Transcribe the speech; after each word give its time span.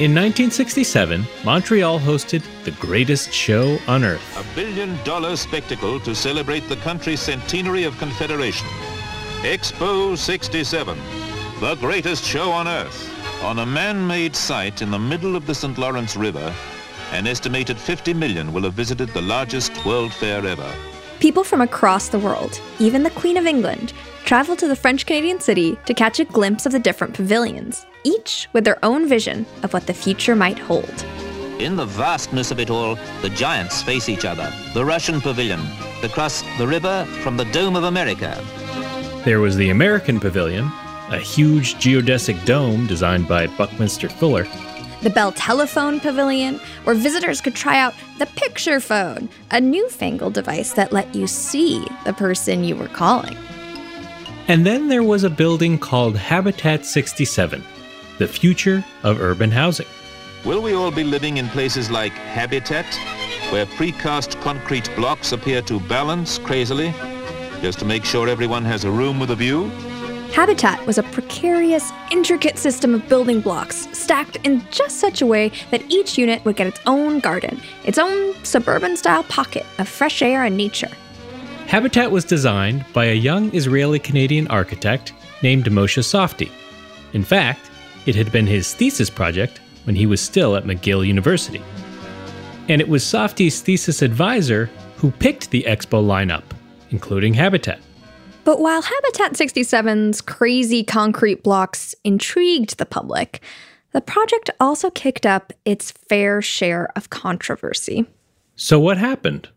In 0.00 0.14
1967, 0.14 1.26
Montreal 1.44 2.00
hosted 2.00 2.42
the 2.64 2.70
greatest 2.70 3.34
show 3.34 3.76
on 3.86 4.02
earth. 4.02 4.22
A 4.38 4.54
billion 4.56 4.96
dollar 5.04 5.36
spectacle 5.36 6.00
to 6.00 6.14
celebrate 6.14 6.66
the 6.70 6.76
country's 6.76 7.20
centenary 7.20 7.84
of 7.84 7.98
Confederation. 7.98 8.66
Expo 9.42 10.16
67, 10.16 10.98
the 11.60 11.74
greatest 11.74 12.24
show 12.24 12.50
on 12.50 12.66
earth. 12.66 13.12
On 13.44 13.58
a 13.58 13.66
man-made 13.66 14.34
site 14.34 14.80
in 14.80 14.90
the 14.90 14.98
middle 14.98 15.36
of 15.36 15.46
the 15.46 15.54
St. 15.54 15.76
Lawrence 15.76 16.16
River, 16.16 16.54
an 17.12 17.26
estimated 17.26 17.76
50 17.76 18.14
million 18.14 18.54
will 18.54 18.62
have 18.62 18.72
visited 18.72 19.10
the 19.10 19.20
largest 19.20 19.84
World 19.84 20.14
Fair 20.14 20.46
ever. 20.46 20.74
People 21.18 21.44
from 21.44 21.60
across 21.60 22.08
the 22.08 22.18
world, 22.18 22.58
even 22.78 23.02
the 23.02 23.10
Queen 23.10 23.36
of 23.36 23.44
England, 23.44 23.92
travel 24.24 24.56
to 24.56 24.68
the 24.68 24.76
French 24.76 25.06
Canadian 25.06 25.40
city 25.40 25.76
to 25.86 25.94
catch 25.94 26.20
a 26.20 26.24
glimpse 26.24 26.66
of 26.66 26.72
the 26.72 26.78
different 26.78 27.14
pavilions, 27.14 27.86
each 28.04 28.48
with 28.52 28.64
their 28.64 28.82
own 28.84 29.08
vision 29.08 29.46
of 29.62 29.72
what 29.72 29.86
the 29.86 29.94
future 29.94 30.36
might 30.36 30.58
hold. 30.58 31.04
In 31.58 31.76
the 31.76 31.84
vastness 31.84 32.50
of 32.50 32.58
it 32.58 32.70
all, 32.70 32.96
the 33.20 33.28
giants 33.30 33.82
face 33.82 34.08
each 34.08 34.24
other. 34.24 34.50
The 34.72 34.84
Russian 34.84 35.20
pavilion, 35.20 35.60
across 36.02 36.42
the 36.58 36.66
river 36.66 37.04
from 37.22 37.36
the 37.36 37.44
Dome 37.46 37.76
of 37.76 37.84
America. 37.84 38.42
There 39.24 39.40
was 39.40 39.56
the 39.56 39.68
American 39.68 40.18
pavilion, 40.18 40.70
a 41.10 41.18
huge 41.18 41.74
geodesic 41.74 42.42
dome 42.46 42.86
designed 42.86 43.28
by 43.28 43.46
Buckminster 43.48 44.08
Fuller. 44.08 44.46
The 45.02 45.10
Bell 45.10 45.32
Telephone 45.32 45.98
Pavilion, 45.98 46.60
where 46.84 46.94
visitors 46.94 47.40
could 47.40 47.54
try 47.54 47.78
out 47.78 47.94
the 48.18 48.26
picture 48.26 48.80
phone, 48.80 49.28
a 49.50 49.60
newfangled 49.60 50.34
device 50.34 50.72
that 50.74 50.92
let 50.92 51.14
you 51.14 51.26
see 51.26 51.86
the 52.04 52.12
person 52.12 52.64
you 52.64 52.76
were 52.76 52.88
calling. 52.88 53.36
And 54.50 54.66
then 54.66 54.88
there 54.88 55.04
was 55.04 55.22
a 55.22 55.30
building 55.30 55.78
called 55.78 56.16
Habitat 56.16 56.84
67, 56.84 57.62
the 58.18 58.26
future 58.26 58.84
of 59.04 59.20
urban 59.20 59.48
housing. 59.48 59.86
Will 60.44 60.60
we 60.60 60.74
all 60.74 60.90
be 60.90 61.04
living 61.04 61.36
in 61.36 61.46
places 61.50 61.88
like 61.88 62.10
Habitat, 62.10 62.84
where 63.52 63.64
precast 63.64 64.42
concrete 64.42 64.90
blocks 64.96 65.30
appear 65.30 65.62
to 65.62 65.78
balance 65.78 66.38
crazily, 66.38 66.92
just 67.62 67.78
to 67.78 67.84
make 67.84 68.04
sure 68.04 68.28
everyone 68.28 68.64
has 68.64 68.84
a 68.84 68.90
room 68.90 69.20
with 69.20 69.30
a 69.30 69.36
view? 69.36 69.68
Habitat 70.34 70.84
was 70.84 70.98
a 70.98 71.04
precarious, 71.04 71.92
intricate 72.10 72.58
system 72.58 72.92
of 72.92 73.08
building 73.08 73.40
blocks 73.40 73.86
stacked 73.96 74.34
in 74.42 74.66
just 74.72 74.98
such 74.98 75.22
a 75.22 75.26
way 75.26 75.52
that 75.70 75.88
each 75.88 76.18
unit 76.18 76.44
would 76.44 76.56
get 76.56 76.66
its 76.66 76.80
own 76.86 77.20
garden, 77.20 77.60
its 77.84 77.98
own 77.98 78.34
suburban 78.44 78.96
style 78.96 79.22
pocket 79.22 79.64
of 79.78 79.88
fresh 79.88 80.22
air 80.22 80.42
and 80.42 80.56
nature. 80.56 80.90
Habitat 81.70 82.10
was 82.10 82.24
designed 82.24 82.84
by 82.92 83.04
a 83.04 83.14
young 83.14 83.54
Israeli 83.54 84.00
Canadian 84.00 84.48
architect 84.48 85.12
named 85.40 85.66
Moshe 85.66 86.02
Safdie. 86.02 86.50
In 87.12 87.22
fact, 87.22 87.70
it 88.06 88.16
had 88.16 88.32
been 88.32 88.48
his 88.48 88.74
thesis 88.74 89.08
project 89.08 89.60
when 89.84 89.94
he 89.94 90.04
was 90.04 90.20
still 90.20 90.56
at 90.56 90.64
McGill 90.64 91.06
University. 91.06 91.62
And 92.68 92.80
it 92.80 92.88
was 92.88 93.04
Safdie's 93.04 93.60
thesis 93.60 94.02
advisor 94.02 94.68
who 94.96 95.12
picked 95.12 95.52
the 95.52 95.62
expo 95.62 96.04
lineup, 96.04 96.42
including 96.90 97.34
Habitat. 97.34 97.78
But 98.42 98.58
while 98.58 98.82
Habitat 98.82 99.34
67's 99.34 100.22
crazy 100.22 100.82
concrete 100.82 101.44
blocks 101.44 101.94
intrigued 102.02 102.78
the 102.78 102.84
public, 102.86 103.40
the 103.92 104.00
project 104.00 104.50
also 104.58 104.90
kicked 104.90 105.24
up 105.24 105.52
its 105.64 105.92
fair 105.92 106.42
share 106.42 106.90
of 106.96 107.10
controversy. 107.10 108.06
So, 108.56 108.80
what 108.80 108.98
happened? 108.98 109.48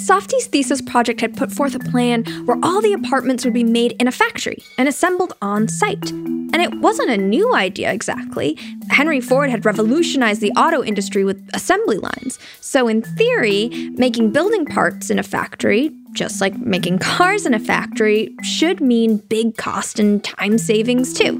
Safdie's 0.00 0.46
thesis 0.46 0.80
project 0.80 1.20
had 1.20 1.36
put 1.36 1.52
forth 1.52 1.74
a 1.74 1.78
plan 1.78 2.24
where 2.46 2.58
all 2.62 2.80
the 2.80 2.94
apartments 2.94 3.44
would 3.44 3.52
be 3.52 3.62
made 3.62 3.92
in 4.00 4.08
a 4.08 4.12
factory 4.12 4.56
and 4.78 4.88
assembled 4.88 5.34
on 5.42 5.68
site. 5.68 6.10
And 6.10 6.56
it 6.56 6.74
wasn't 6.80 7.10
a 7.10 7.18
new 7.18 7.54
idea 7.54 7.92
exactly. 7.92 8.58
Henry 8.88 9.20
Ford 9.20 9.50
had 9.50 9.66
revolutionized 9.66 10.40
the 10.40 10.52
auto 10.52 10.82
industry 10.82 11.22
with 11.22 11.46
assembly 11.52 11.98
lines. 11.98 12.38
So, 12.60 12.88
in 12.88 13.02
theory, 13.02 13.68
making 13.96 14.32
building 14.32 14.64
parts 14.64 15.10
in 15.10 15.18
a 15.18 15.22
factory, 15.22 15.90
just 16.12 16.40
like 16.40 16.56
making 16.58 16.98
cars 17.00 17.44
in 17.44 17.52
a 17.52 17.60
factory, 17.60 18.34
should 18.42 18.80
mean 18.80 19.18
big 19.28 19.58
cost 19.58 19.98
and 19.98 20.24
time 20.24 20.56
savings 20.56 21.12
too. 21.12 21.38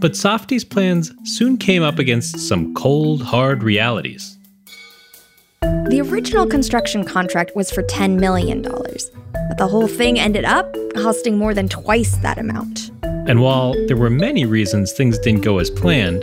But 0.00 0.12
Safdie's 0.12 0.64
plans 0.64 1.12
soon 1.24 1.56
came 1.56 1.82
up 1.82 1.98
against 1.98 2.40
some 2.40 2.74
cold, 2.74 3.22
hard 3.22 3.62
realities. 3.62 4.33
The 5.64 6.06
original 6.10 6.46
construction 6.46 7.04
contract 7.04 7.56
was 7.56 7.70
for 7.70 7.82
$10 7.84 8.18
million, 8.20 8.60
but 8.60 9.56
the 9.56 9.66
whole 9.66 9.88
thing 9.88 10.18
ended 10.18 10.44
up 10.44 10.76
costing 10.94 11.38
more 11.38 11.54
than 11.54 11.68
twice 11.68 12.16
that 12.16 12.36
amount. 12.36 12.90
And 13.02 13.40
while 13.40 13.72
there 13.86 13.96
were 13.96 14.10
many 14.10 14.44
reasons 14.44 14.92
things 14.92 15.18
didn't 15.18 15.40
go 15.40 15.58
as 15.58 15.70
planned, 15.70 16.22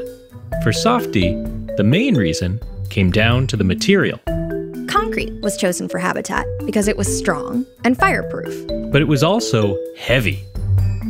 for 0.62 0.72
Safdie, 0.72 1.76
the 1.76 1.84
main 1.84 2.16
reason 2.16 2.62
came 2.92 3.10
down 3.10 3.48
to 3.48 3.58
the 3.58 3.64
material. 3.64 4.20
Concrete 4.88 5.34
was 5.42 5.58
chosen 5.58 5.90
for 5.90 5.98
Habitat 5.98 6.46
because 6.64 6.88
it 6.88 6.96
was 6.96 7.08
strong 7.18 7.66
and 7.84 7.98
fireproof. 7.98 8.54
But 8.92 9.02
it 9.02 9.08
was 9.08 9.24
also 9.24 9.76
heavy. 9.98 10.46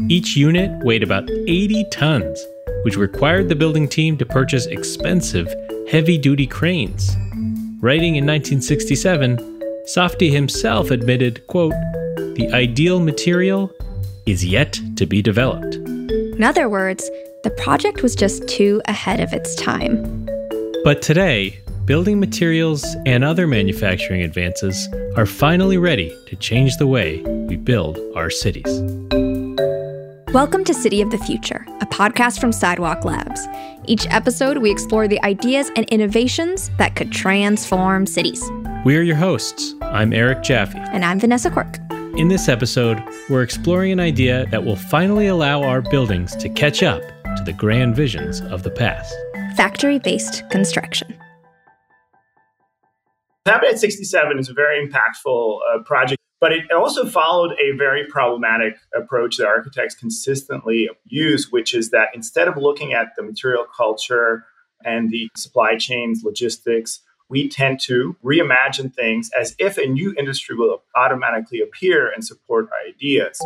Each 0.08 0.38
unit 0.38 0.72
weighed 0.86 1.03
about 1.03 1.30
80 1.30 1.86
tons, 1.91 2.46
which 2.84 2.96
required 2.96 3.50
the 3.50 3.56
building 3.56 3.90
team 3.90 4.18
to 4.20 4.25
purchase 4.25 4.68
expensive, 4.68 5.53
heavy 5.90 6.18
duty 6.18 6.47
cranes. 6.47 7.18
Writing 7.81 8.16
in 8.16 8.28
1967, 8.28 9.38
Safdie 9.88 10.31
himself 10.31 10.92
admitted, 10.92 11.46
quote, 11.47 11.74
the 12.36 12.47
ideal 12.53 13.00
material 13.00 13.72
is 14.28 14.46
yet 14.46 14.80
to 14.97 15.08
be 15.08 15.19
developed. 15.19 15.78
In 15.78 16.44
other 16.44 16.70
words, 16.70 17.09
the 17.44 17.50
project 17.50 18.03
was 18.03 18.16
just 18.16 18.47
too 18.47 18.84
ahead 18.86 19.20
of 19.20 19.34
its 19.34 19.56
time. 19.56 20.28
But 20.84 21.02
today, 21.02 21.59
building 21.86 22.20
materials 22.20 22.86
and 23.08 23.24
other 23.24 23.47
manufacturing 23.47 24.22
advances 24.22 24.88
are 25.18 25.25
finally 25.25 25.80
ready 25.80 26.16
to 26.28 26.36
change 26.36 26.78
the 26.78 26.86
way 26.86 27.22
we 27.47 27.56
build 27.56 27.97
our 28.16 28.30
cities. 28.30 29.31
Welcome 30.34 30.64
to 30.64 30.74
City 30.74 31.02
of 31.02 31.12
the 31.12 31.18
Future, 31.18 31.66
a 31.81 31.86
podcast 31.86 32.40
from 32.40 32.53
Sidewalk 32.53 33.03
Labs. 33.03 33.46
Each 33.84 34.08
episode, 34.08 34.59
we 34.59 34.72
explore 34.72 35.06
the 35.06 35.22
ideas 35.25 35.69
and 35.75 35.86
innovations 35.90 36.72
that 36.78 36.96
could 36.96 37.12
transform 37.12 38.06
cities. 38.06 38.41
We're 38.86 39.03
your 39.03 39.18
hosts. 39.18 39.75
I'm 39.81 40.14
Eric 40.14 40.41
Jaffe. 40.41 40.78
And 40.78 41.03
I'm 41.03 41.20
Vanessa 41.20 41.52
Quirk. 41.52 41.80
In 42.16 42.30
this 42.30 42.47
episode, 42.47 43.03
we're 43.30 43.44
exploring 43.44 43.91
an 43.91 44.00
idea 44.00 44.46
that 44.52 44.64
will 44.64 44.78
finally 44.78 45.28
allow 45.28 45.64
our 45.64 45.81
buildings 45.81 46.34
to 46.38 46.47
catch 46.47 46.81
up 46.81 47.02
to 47.02 47.44
the 47.46 47.52
grand 47.52 47.97
visions 47.97 48.40
of 48.40 48.64
the 48.64 48.72
past 48.72 49.14
factory 49.58 50.00
based 50.00 50.50
construction. 50.50 51.14
Habitat 53.46 53.80
67 53.80 54.40
is 54.40 54.47
a 54.47 54.53
very 54.53 54.88
impactful 54.88 55.59
uh, 55.75 55.84
project 55.84 56.21
but 56.41 56.52
it 56.52 56.72
also 56.72 57.06
followed 57.06 57.52
a 57.62 57.78
very 57.78 58.03
problematic 58.07 58.75
approach 58.96 59.38
that 59.38 59.46
architects 59.46 59.94
consistently 59.94 60.90
use, 61.06 61.52
which 61.52 61.75
is 61.75 61.91
that 61.91 62.09
instead 62.16 62.47
of 62.47 62.57
looking 62.57 62.94
at 62.94 63.16
the 63.16 63.22
material 63.22 63.63
culture 63.78 64.44
and 64.84 65.12
the 65.12 65.29
supply 65.38 65.78
chains, 65.78 66.24
logistics, 66.24 67.02
we 67.29 67.47
tend 67.47 67.79
to 67.79 68.18
reimagine 68.25 68.94
things 68.94 69.29
as 69.40 69.56
if 69.59 69.78
a 69.78 69.85
new 69.85 70.16
industry 70.18 70.56
will 70.56 70.81
automatically 70.96 71.62
appear 71.62 72.12
and 72.12 72.25
support 72.25 72.68
our 72.72 72.90
ideas. 72.90 73.40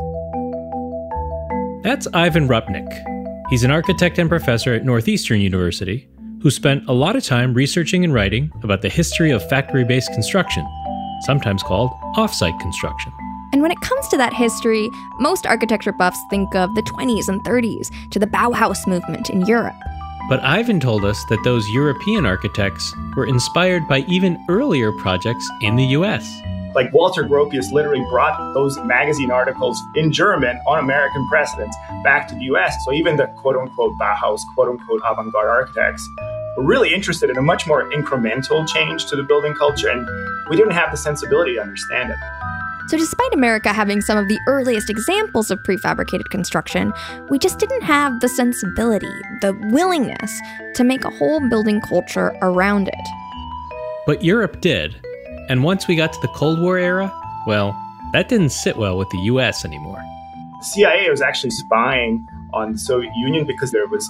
That's 1.83 2.07
Ivan 2.13 2.47
Rupnik. 2.47 2.89
He's 3.50 3.66
an 3.66 3.72
architect 3.72 4.17
and 4.17 4.29
professor 4.29 4.73
at 4.73 4.85
Northeastern 4.85 5.41
University 5.41 6.07
who 6.41 6.50
spent 6.50 6.88
a 6.88 6.94
lot 6.94 7.16
of 7.16 7.23
time 7.23 7.53
researching 7.53 8.06
and 8.06 8.13
writing 8.13 8.51
about 8.63 8.81
the 8.81 8.89
history 8.89 9.31
of 9.31 9.47
factory 9.50 9.83
based 9.83 10.13
construction 10.13 10.66
sometimes 11.21 11.63
called 11.63 11.91
offsite 12.15 12.59
construction. 12.59 13.11
And 13.53 13.61
when 13.61 13.71
it 13.71 13.79
comes 13.79 14.07
to 14.09 14.17
that 14.17 14.33
history, 14.33 14.89
most 15.19 15.45
architecture 15.45 15.93
buffs 15.93 16.19
think 16.29 16.53
of 16.55 16.75
the 16.75 16.81
20s 16.81 17.29
and 17.29 17.43
30s 17.43 17.89
to 18.11 18.19
the 18.19 18.27
Bauhaus 18.27 18.85
movement 18.85 19.29
in 19.29 19.45
Europe. 19.45 19.75
But 20.27 20.44
Ivan 20.44 20.79
told 20.79 21.06
us 21.06 21.23
that 21.29 21.44
those 21.44 21.69
European 21.69 22.25
architects 22.25 22.94
were 23.15 23.27
inspired 23.27 23.88
by 23.88 24.00
even 24.07 24.44
earlier 24.50 24.91
projects 24.91 25.47
in 25.62 25.75
the 25.75 25.85
US. 25.97 26.41
Like 26.73 26.91
Walter 26.94 27.23
Gropius 27.23 27.71
literally 27.71 28.03
brought 28.09 28.53
those 28.53 28.77
magazine 28.79 29.31
articles 29.31 29.79
in 29.95 30.11
German 30.11 30.59
on 30.68 30.79
American 30.79 31.25
precedents 31.29 31.77
back 32.03 32.27
to 32.27 32.35
the 32.35 32.44
US. 32.56 32.83
So 32.83 32.91
even 32.91 33.15
the 33.15 33.27
quote 33.38 33.56
unquote 33.56 33.94
Bauhaus, 33.97 34.41
quote 34.53 34.68
unquote 34.68 35.01
avant 35.06 35.31
garde 35.31 35.47
architects 35.47 36.09
were 36.57 36.63
really 36.63 36.94
interested 36.94 37.30
in 37.30 37.38
a 37.38 37.42
much 37.42 37.68
more 37.68 37.90
incremental 37.92 38.68
change 38.68 39.06
to 39.07 39.16
the 39.16 39.24
building 39.24 39.54
culture, 39.54 39.90
and 39.90 40.07
we 40.50 40.56
didn't 40.56 40.74
have 40.74 40.92
the 40.92 40.98
sensibility 40.98 41.56
to 41.56 41.62
understand 41.62 42.12
it. 42.12 42.18
So, 42.88 42.98
despite 42.98 43.34
America 43.34 43.74
having 43.74 44.00
some 44.02 44.18
of 44.18 44.28
the 44.28 44.40
earliest 44.48 44.92
examples 44.92 45.50
of 45.50 45.57
prefabricated 45.63 46.30
construction, 46.30 46.94
we 47.30 47.40
just 47.40 47.57
didn't 47.57 47.81
have 47.81 48.19
the 48.19 48.30
sensibility, 48.30 49.12
the 49.42 49.54
willingness 49.72 50.40
to 50.75 50.84
make 50.84 51.04
a 51.04 51.10
whole 51.10 51.40
building 51.50 51.81
culture 51.81 52.36
around 52.44 52.88
it. 52.88 53.07
But 54.06 54.24
Europe 54.24 54.62
did. 54.62 54.96
And 55.50 55.63
once 55.63 55.88
we 55.88 55.96
got 55.96 56.13
to 56.13 56.22
the 56.22 56.28
Cold 56.30 56.60
War 56.60 56.78
era, 56.78 57.12
well, 57.48 57.75
that 58.13 58.30
didn't 58.30 58.50
sit 58.50 58.78
well 58.78 59.00
with 59.00 59.10
the 59.10 59.18
US 59.34 59.66
anymore. 59.66 60.04
CIA 60.62 61.10
was 61.10 61.22
actually 61.22 61.52
spying 61.52 62.28
on 62.54 62.74
the 62.74 62.78
Soviet 62.78 63.12
Union 63.16 63.46
because 63.46 63.72
there 63.72 63.88
was 63.88 64.07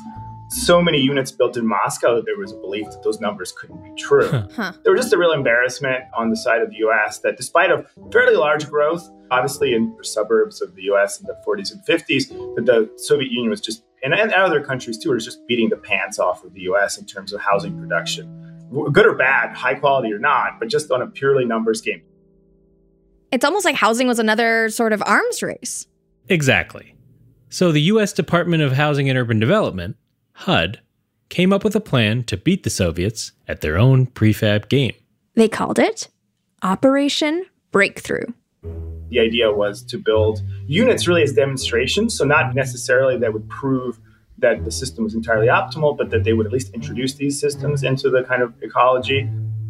so 0.49 0.81
many 0.81 0.99
units 0.99 1.31
built 1.31 1.57
in 1.57 1.65
Moscow 1.65 2.15
that 2.15 2.25
there 2.25 2.37
was 2.37 2.51
a 2.51 2.57
belief 2.57 2.85
that 2.91 3.03
those 3.03 3.19
numbers 3.19 3.51
couldn't 3.51 3.81
be 3.83 3.91
true. 4.01 4.29
Huh. 4.55 4.73
There 4.83 4.93
was 4.93 5.01
just 5.01 5.13
a 5.13 5.17
real 5.17 5.31
embarrassment 5.31 6.03
on 6.15 6.29
the 6.29 6.37
side 6.37 6.61
of 6.61 6.69
the 6.69 6.77
US 6.77 7.19
that 7.19 7.37
despite 7.37 7.71
a 7.71 7.85
fairly 8.11 8.35
large 8.35 8.69
growth, 8.69 9.09
obviously 9.31 9.73
in 9.73 9.95
the 9.97 10.03
suburbs 10.03 10.61
of 10.61 10.75
the 10.75 10.83
US 10.83 11.19
in 11.19 11.25
the 11.25 11.35
40s 11.45 11.71
and 11.71 11.81
50s, 11.85 12.29
that 12.55 12.65
the 12.65 12.91
Soviet 12.97 13.31
Union 13.31 13.49
was 13.49 13.61
just, 13.61 13.83
and, 14.03 14.13
and 14.13 14.33
other 14.33 14.63
countries 14.63 14.97
too, 14.97 15.11
was 15.11 15.25
just 15.25 15.45
beating 15.47 15.69
the 15.69 15.77
pants 15.77 16.19
off 16.19 16.43
of 16.43 16.53
the 16.53 16.61
US 16.61 16.97
in 16.97 17.05
terms 17.05 17.33
of 17.33 17.41
housing 17.41 17.77
production. 17.79 18.41
Good 18.91 19.05
or 19.05 19.15
bad, 19.15 19.55
high 19.55 19.75
quality 19.75 20.11
or 20.11 20.19
not, 20.19 20.59
but 20.59 20.69
just 20.69 20.91
on 20.91 21.01
a 21.01 21.07
purely 21.07 21.45
numbers 21.45 21.81
game. 21.81 22.01
It's 23.31 23.43
almost 23.43 23.65
like 23.65 23.75
housing 23.75 24.07
was 24.07 24.19
another 24.19 24.69
sort 24.69 24.93
of 24.93 25.03
arms 25.05 25.41
race. 25.41 25.87
Exactly. 26.29 26.95
So 27.49 27.71
the 27.71 27.81
U.S. 27.81 28.13
Department 28.13 28.63
of 28.63 28.73
Housing 28.73 29.09
and 29.09 29.17
Urban 29.17 29.39
Development, 29.39 29.95
HUD, 30.39 30.81
came 31.29 31.53
up 31.53 31.63
with 31.63 31.75
a 31.75 31.79
plan 31.79 32.23
to 32.25 32.37
beat 32.37 32.63
the 32.63 32.69
Soviets 32.69 33.31
at 33.47 33.61
their 33.61 33.77
own 33.77 34.05
prefab 34.05 34.67
game. 34.69 34.93
They 35.33 35.47
called 35.47 35.79
it 35.79 36.09
Operation 36.61 37.45
Breakthrough. 37.71 38.25
The 39.09 39.19
idea 39.19 39.51
was 39.51 39.81
to 39.83 39.97
build 39.97 40.41
units 40.67 41.07
really 41.07 41.23
as 41.23 41.33
demonstrations, 41.33 42.17
so 42.17 42.25
not 42.25 42.53
necessarily 42.53 43.17
that 43.17 43.33
would 43.33 43.47
prove 43.49 43.99
that 44.37 44.65
the 44.65 44.71
system 44.71 45.05
was 45.05 45.13
entirely 45.13 45.47
optimal, 45.47 45.97
but 45.97 46.09
that 46.09 46.25
they 46.25 46.33
would 46.33 46.45
at 46.45 46.51
least 46.51 46.73
introduce 46.73 47.13
these 47.13 47.39
systems 47.39 47.83
into 47.83 48.09
the 48.09 48.23
kind 48.23 48.41
of 48.41 48.53
ecology. 48.61 49.29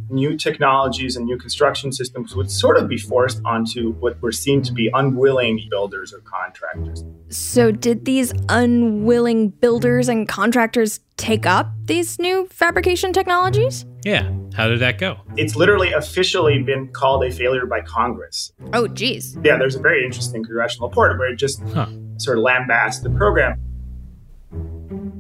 New 0.10 0.38
technologies 0.38 1.16
and 1.16 1.26
new 1.26 1.38
construction 1.38 1.92
systems 1.92 2.36
would 2.36 2.52
sort 2.52 2.78
of 2.78 2.88
be 2.88 2.98
forced 2.98 3.42
onto 3.44 3.94
what 3.94 4.22
were 4.22 4.32
seen 4.32 4.62
to 4.62 4.72
be 4.72 4.90
unwilling 4.94 5.66
builders 5.70 6.14
or 6.14 6.20
contractors. 6.20 7.04
So, 7.30 7.72
did 7.72 8.06
these 8.06 8.32
unwilling 8.50 9.50
builders 9.50 10.08
and 10.08 10.28
contractors 10.28 11.00
take 11.18 11.46
up 11.48 11.72
these 11.86 12.20
new 12.20 12.48
fabrication 12.52 13.14
technologies? 13.14 13.86
Yeah, 14.04 14.32
how 14.54 14.68
did 14.68 14.80
that 14.82 15.00
go? 15.00 15.18
It's 15.38 15.56
literally 15.56 15.92
officially 15.92 16.62
been 16.62 16.90
called 16.90 17.24
a 17.24 17.32
failure 17.32 17.66
by 17.66 17.82
Congress. 17.82 18.52
Oh, 18.74 18.88
geez. 18.88 19.36
Yeah, 19.44 19.58
there's 19.58 19.76
a 19.76 19.80
very 19.82 20.06
interesting 20.06 20.44
congressional 20.44 20.90
report 20.90 21.18
where 21.18 21.30
it 21.32 21.38
just 21.38 21.62
Huh. 21.74 21.88
sort 22.18 22.38
of 22.38 22.44
lambasts 22.44 23.02
the 23.02 23.10
program. 23.10 23.58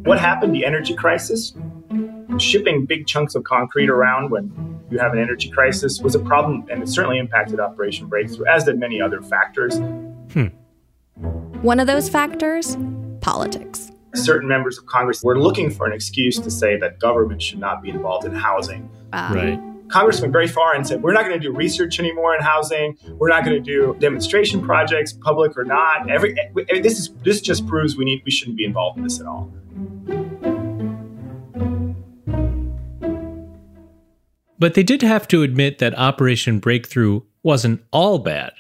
What 0.04 0.20
happened? 0.20 0.54
The 0.54 0.64
energy 0.66 0.94
crisis. 0.94 1.54
Shipping 2.38 2.86
big 2.86 3.08
chunks 3.08 3.34
of 3.34 3.44
concrete 3.46 3.90
around 3.90 4.30
when 4.30 4.52
you 4.90 5.00
have 5.00 5.14
an 5.14 5.20
energy 5.20 5.50
crisis 5.50 6.00
was 6.02 6.16
a 6.16 6.20
problem, 6.20 6.66
and 6.70 6.82
it 6.84 6.88
certainly 6.88 7.18
impacted 7.18 7.60
Operation 7.60 8.08
Breakthrough, 8.08 8.46
as 8.46 8.64
did 8.66 8.80
many 8.80 9.02
other 9.02 9.22
factors. 9.22 9.78
Hmm. 10.34 10.48
One 11.62 11.80
of 11.80 11.88
those 11.88 12.10
factors 12.10 12.78
politics. 13.22 13.92
Certain 14.14 14.48
members 14.48 14.78
of 14.78 14.86
Congress 14.86 15.24
were 15.24 15.40
looking 15.40 15.72
for 15.72 15.88
an 15.88 15.94
excuse 15.94 16.38
to 16.40 16.52
say 16.52 16.78
that 16.78 17.00
government 17.00 17.42
should 17.42 17.60
not 17.60 17.82
be 17.82 17.90
involved 17.90 18.26
in 18.26 18.34
housing. 18.34 18.90
Uh, 19.12 19.32
Right. 19.34 19.60
Congress 19.88 20.20
went 20.20 20.34
very 20.34 20.48
far 20.48 20.76
and 20.76 20.86
said, 20.86 21.04
we're 21.04 21.14
not 21.14 21.26
going 21.26 21.40
to 21.40 21.48
do 21.48 21.54
research 21.54 22.00
anymore 22.00 22.36
in 22.36 22.42
housing. 22.42 22.98
We're 23.20 23.30
not 23.30 23.46
going 23.46 23.56
to 23.56 23.64
do 23.64 23.96
demonstration 24.00 24.62
projects, 24.64 25.14
public 25.14 25.56
or 25.58 25.64
not. 25.64 26.10
Every 26.10 26.36
this 26.82 27.00
is 27.00 27.12
this 27.24 27.40
just 27.42 27.68
proves 27.68 27.96
we 27.96 28.06
need 28.06 28.24
we 28.26 28.32
shouldn't 28.32 28.58
be 28.58 28.66
involved 28.66 28.98
in 28.98 29.04
this 29.04 29.20
at 29.20 29.28
all. 29.28 29.52
But 34.58 34.74
they 34.74 34.84
did 34.84 35.02
have 35.02 35.28
to 35.30 35.44
admit 35.44 35.80
that 35.80 35.98
Operation 35.98 36.60
Breakthrough 36.60 37.22
wasn't 37.44 37.84
all 37.92 38.20
bad. 38.20 38.54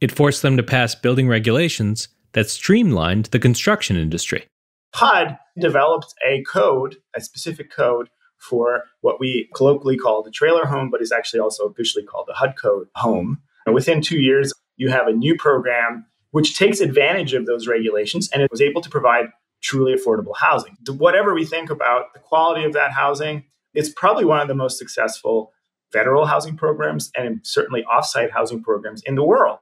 It 0.00 0.12
forced 0.12 0.42
them 0.42 0.56
to 0.56 0.62
pass 0.62 0.94
building 0.94 1.28
regulations 1.28 2.08
that 2.32 2.50
streamlined 2.50 3.26
the 3.26 3.38
construction 3.38 3.96
industry. 3.96 4.46
HUD 4.94 5.38
developed 5.58 6.14
a 6.26 6.42
code, 6.42 6.96
a 7.14 7.20
specific 7.20 7.70
code 7.70 8.08
for 8.38 8.82
what 9.00 9.20
we 9.20 9.48
colloquially 9.54 9.96
call 9.96 10.22
the 10.22 10.30
trailer 10.30 10.66
home, 10.66 10.90
but 10.90 11.00
is 11.00 11.12
actually 11.12 11.40
also 11.40 11.66
officially 11.66 12.04
called 12.04 12.26
the 12.26 12.34
HUD 12.34 12.54
code 12.60 12.88
home. 12.96 13.40
And 13.64 13.74
within 13.74 14.02
two 14.02 14.20
years, 14.20 14.52
you 14.76 14.90
have 14.90 15.06
a 15.06 15.12
new 15.12 15.36
program 15.36 16.06
which 16.32 16.58
takes 16.58 16.80
advantage 16.80 17.34
of 17.34 17.46
those 17.46 17.68
regulations 17.68 18.28
and 18.32 18.42
it 18.42 18.50
was 18.50 18.60
able 18.60 18.80
to 18.80 18.90
provide 18.90 19.26
truly 19.62 19.94
affordable 19.94 20.36
housing. 20.36 20.76
Whatever 20.88 21.34
we 21.34 21.44
think 21.44 21.70
about 21.70 22.12
the 22.14 22.20
quality 22.20 22.64
of 22.64 22.72
that 22.72 22.90
housing, 22.90 23.44
it's 23.74 23.90
probably 23.90 24.24
one 24.24 24.40
of 24.40 24.48
the 24.48 24.54
most 24.54 24.78
successful 24.78 25.52
federal 25.92 26.26
housing 26.26 26.56
programs 26.56 27.10
and 27.16 27.40
certainly 27.42 27.84
offsite 27.92 28.30
housing 28.30 28.62
programs 28.62 29.02
in 29.04 29.14
the 29.14 29.24
world. 29.24 29.58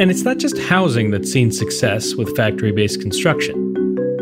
And 0.00 0.10
it's 0.10 0.22
not 0.22 0.38
just 0.38 0.56
housing 0.58 1.10
that's 1.10 1.30
seen 1.30 1.50
success 1.50 2.14
with 2.14 2.36
factory 2.36 2.72
based 2.72 3.00
construction. 3.00 3.64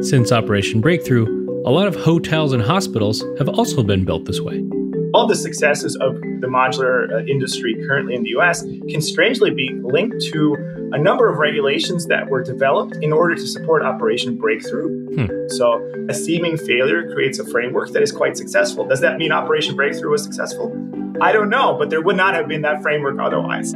Since 0.03 0.33
Operation 0.33 0.81
Breakthrough, 0.81 1.27
a 1.67 1.71
lot 1.71 1.87
of 1.87 1.97
hotels 1.97 2.53
and 2.53 2.63
hospitals 2.63 3.23
have 3.39 3.49
also 3.49 3.83
been 3.83 4.05
built 4.05 4.25
this 4.25 4.41
way. 4.41 4.65
All 5.13 5.27
the 5.27 5.37
successes 5.37 5.97
of 5.97 6.15
the 6.15 6.47
modular 6.47 7.11
uh, 7.13 7.25
industry 7.27 7.75
currently 7.87 8.15
in 8.15 8.23
the 8.23 8.31
US 8.31 8.63
can 8.63 9.01
strangely 9.01 9.51
be 9.51 9.71
linked 9.83 10.21
to 10.33 10.55
a 10.93 10.99
number 10.99 11.29
of 11.29 11.39
regulations 11.39 12.07
that 12.07 12.29
were 12.29 12.43
developed 12.43 12.97
in 13.03 13.13
order 13.13 13.35
to 13.35 13.47
support 13.47 13.83
Operation 13.83 14.37
Breakthrough. 14.37 15.07
Hmm. 15.15 15.49
So, 15.49 15.83
a 16.09 16.15
seeming 16.15 16.57
failure 16.57 17.13
creates 17.13 17.39
a 17.39 17.47
framework 17.47 17.91
that 17.91 18.03
is 18.03 18.13
quite 18.13 18.37
successful. 18.37 18.87
Does 18.87 19.01
that 19.01 19.19
mean 19.19 19.33
Operation 19.33 19.77
Breakthrough 19.77 20.11
was 20.11 20.23
successful? 20.23 20.73
I 21.21 21.33
don't 21.33 21.51
know, 21.51 21.77
but 21.79 21.91
there 21.91 22.03
would 22.03 22.17
not 22.17 22.35
have 22.35 22.47
been 22.47 22.63
that 22.63 22.83
framework 22.83 23.19
otherwise. 23.19 23.75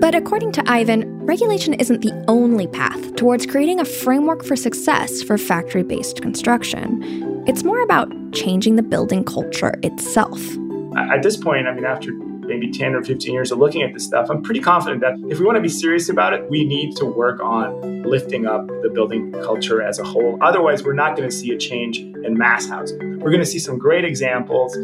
But 0.00 0.14
according 0.14 0.52
to 0.52 0.70
Ivan, 0.70 1.24
regulation 1.24 1.74
isn't 1.74 2.00
the 2.00 2.24
only 2.26 2.66
path 2.66 3.16
towards 3.16 3.46
creating 3.46 3.80
a 3.80 3.84
framework 3.84 4.44
for 4.44 4.56
success 4.56 5.22
for 5.22 5.38
factory 5.38 5.82
based 5.82 6.22
construction. 6.22 7.44
It's 7.46 7.64
more 7.64 7.82
about 7.82 8.10
changing 8.32 8.76
the 8.76 8.82
building 8.82 9.24
culture 9.24 9.74
itself. 9.82 10.40
At 10.96 11.22
this 11.22 11.36
point, 11.36 11.68
I 11.68 11.74
mean, 11.74 11.84
after 11.84 12.12
maybe 12.50 12.68
10 12.68 12.94
or 12.96 13.04
15 13.04 13.32
years 13.32 13.52
of 13.52 13.58
looking 13.58 13.82
at 13.82 13.94
this 13.94 14.04
stuff, 14.04 14.28
I'm 14.28 14.42
pretty 14.42 14.60
confident 14.60 15.00
that 15.02 15.14
if 15.30 15.38
we 15.38 15.46
want 15.46 15.56
to 15.56 15.62
be 15.62 15.68
serious 15.68 16.08
about 16.08 16.32
it, 16.32 16.50
we 16.50 16.64
need 16.64 16.96
to 16.96 17.06
work 17.06 17.40
on 17.40 18.02
lifting 18.02 18.44
up 18.44 18.66
the 18.82 18.90
building 18.92 19.30
culture 19.32 19.80
as 19.80 20.00
a 20.00 20.04
whole. 20.04 20.36
Otherwise, 20.42 20.82
we're 20.82 20.92
not 20.92 21.16
going 21.16 21.28
to 21.28 21.34
see 21.34 21.52
a 21.52 21.58
change 21.58 21.98
in 21.98 22.36
mass 22.36 22.68
housing. 22.68 23.20
We're 23.20 23.30
going 23.30 23.40
to 23.40 23.46
see 23.46 23.60
some 23.60 23.78
great 23.78 24.04
examples. 24.04 24.74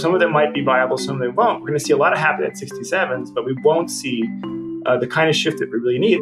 Some 0.00 0.12
of 0.14 0.20
them 0.20 0.32
might 0.32 0.52
be 0.52 0.62
viable, 0.62 0.98
some 0.98 1.14
of 1.16 1.22
them 1.22 1.34
won't. 1.34 1.62
We're 1.62 1.68
going 1.68 1.78
to 1.78 1.84
see 1.84 1.94
a 1.94 1.96
lot 1.96 2.12
of 2.12 2.18
Habitat 2.18 2.52
67s, 2.54 3.32
but 3.34 3.46
we 3.46 3.54
won't 3.64 3.90
see 3.90 4.22
uh, 4.84 4.98
the 4.98 5.06
kind 5.06 5.30
of 5.30 5.34
shift 5.34 5.58
that 5.60 5.70
we 5.70 5.78
really 5.78 5.98
need. 5.98 6.20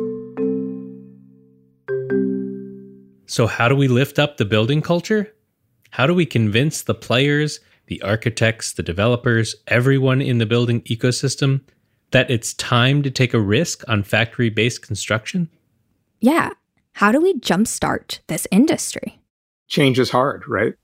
So, 3.26 3.49
how 3.49 3.66
do 3.69 3.75
we 3.75 3.88
lift 3.88 4.20
up 4.20 4.37
the 4.37 4.44
building 4.44 4.82
culture? 4.82 5.34
How 5.90 6.06
do 6.06 6.14
we 6.14 6.26
convince 6.26 6.82
the 6.82 6.94
players, 6.94 7.61
the 7.87 8.01
architects, 8.03 8.73
the 8.73 8.83
developers, 8.83 9.55
everyone 9.67 10.21
in 10.21 10.39
the 10.39 10.47
building 10.47 10.81
ecosystem 10.83 11.61
that 12.12 12.31
it's 12.31 12.55
time 12.55 13.03
to 13.03 13.11
take 13.11 13.35
a 13.35 13.41
risk 13.41 13.83
on 13.89 14.03
factory 14.03 14.51
based 14.51 14.83
construction? 14.83 15.49
Yeah. 16.21 16.51
How 16.93 17.11
do 17.11 17.21
we 17.21 17.35
jumpstart 17.41 18.21
this 18.29 18.47
industry? 18.51 19.21
Change 19.69 19.99
is 19.99 20.11
hard, 20.11 20.45
right? 20.47 20.75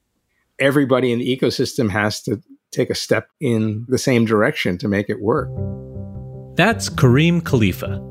Everybody 0.59 1.12
in 1.12 1.19
the 1.19 1.37
ecosystem 1.37 1.90
has 1.90 2.23
to 2.23 2.43
take 2.73 2.90
a 2.90 2.95
step 2.95 3.28
in 3.40 3.85
the 3.88 3.99
same 3.99 4.25
direction 4.25 4.78
to 4.78 4.88
make 4.88 5.09
it 5.09 5.21
work. 5.21 5.49
That's 6.57 6.90
Kareem 6.90 7.45
Khalifa, 7.45 8.02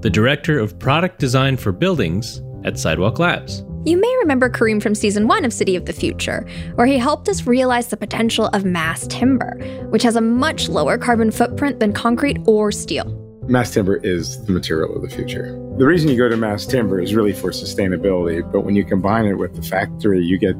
the 0.00 0.10
director 0.10 0.58
of 0.58 0.78
product 0.78 1.18
design 1.18 1.56
for 1.56 1.72
buildings 1.72 2.40
at 2.64 2.78
Sidewalk 2.78 3.18
Labs. 3.18 3.62
You 3.84 3.98
may 3.98 4.14
remember 4.20 4.50
Kareem 4.50 4.82
from 4.82 4.94
season 4.94 5.26
one 5.26 5.42
of 5.42 5.54
City 5.54 5.74
of 5.74 5.86
the 5.86 5.94
Future, 5.94 6.46
where 6.74 6.86
he 6.86 6.98
helped 6.98 7.30
us 7.30 7.46
realize 7.46 7.88
the 7.88 7.96
potential 7.96 8.48
of 8.48 8.62
mass 8.62 9.06
timber, 9.06 9.56
which 9.88 10.02
has 10.02 10.16
a 10.16 10.20
much 10.20 10.68
lower 10.68 10.98
carbon 10.98 11.30
footprint 11.30 11.80
than 11.80 11.94
concrete 11.94 12.36
or 12.46 12.70
steel. 12.70 13.06
Mass 13.48 13.72
timber 13.72 13.96
is 13.96 14.44
the 14.44 14.52
material 14.52 14.94
of 14.94 15.00
the 15.00 15.08
future. 15.08 15.52
The 15.78 15.86
reason 15.86 16.10
you 16.10 16.18
go 16.18 16.28
to 16.28 16.36
mass 16.36 16.66
timber 16.66 17.00
is 17.00 17.14
really 17.14 17.32
for 17.32 17.52
sustainability, 17.52 18.42
but 18.52 18.66
when 18.66 18.76
you 18.76 18.84
combine 18.84 19.24
it 19.24 19.38
with 19.38 19.56
the 19.56 19.62
factory, 19.62 20.22
you 20.22 20.38
get 20.38 20.56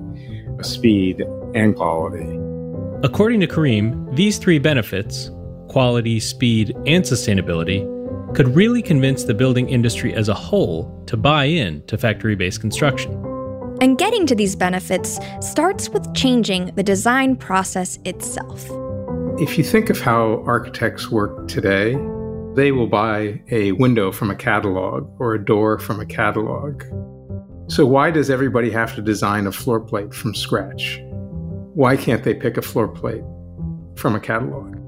speed 0.62 1.20
and 1.54 1.76
quality. 1.76 2.38
According 3.02 3.40
to 3.40 3.46
Kareem, 3.46 4.16
these 4.16 4.38
three 4.38 4.58
benefits 4.58 5.30
quality, 5.68 6.20
speed, 6.20 6.74
and 6.86 7.04
sustainability 7.04 7.86
could 8.34 8.54
really 8.54 8.82
convince 8.82 9.24
the 9.24 9.34
building 9.34 9.68
industry 9.68 10.14
as 10.14 10.28
a 10.28 10.34
whole 10.34 11.02
to 11.06 11.16
buy 11.16 11.44
in 11.44 11.84
to 11.86 11.98
factory 11.98 12.36
based 12.36 12.60
construction. 12.60 13.12
And 13.80 13.96
getting 13.96 14.26
to 14.26 14.34
these 14.34 14.54
benefits 14.54 15.18
starts 15.40 15.88
with 15.88 16.14
changing 16.14 16.66
the 16.74 16.82
design 16.82 17.34
process 17.36 17.98
itself. 18.04 18.66
If 19.40 19.56
you 19.56 19.64
think 19.64 19.88
of 19.88 20.00
how 20.00 20.44
architects 20.46 21.10
work 21.10 21.48
today, 21.48 21.94
they 22.54 22.72
will 22.72 22.88
buy 22.88 23.40
a 23.50 23.72
window 23.72 24.12
from 24.12 24.30
a 24.30 24.34
catalog 24.34 25.08
or 25.18 25.34
a 25.34 25.44
door 25.44 25.78
from 25.78 25.98
a 25.98 26.06
catalog. 26.06 26.82
So, 27.68 27.86
why 27.86 28.10
does 28.10 28.28
everybody 28.28 28.70
have 28.70 28.94
to 28.96 29.02
design 29.02 29.46
a 29.46 29.52
floor 29.52 29.80
plate 29.80 30.12
from 30.12 30.34
scratch? 30.34 31.00
Why 31.74 31.96
can't 31.96 32.24
they 32.24 32.34
pick 32.34 32.56
a 32.56 32.62
floor 32.62 32.88
plate 32.88 33.22
from 33.94 34.14
a 34.14 34.20
catalog? 34.20 34.79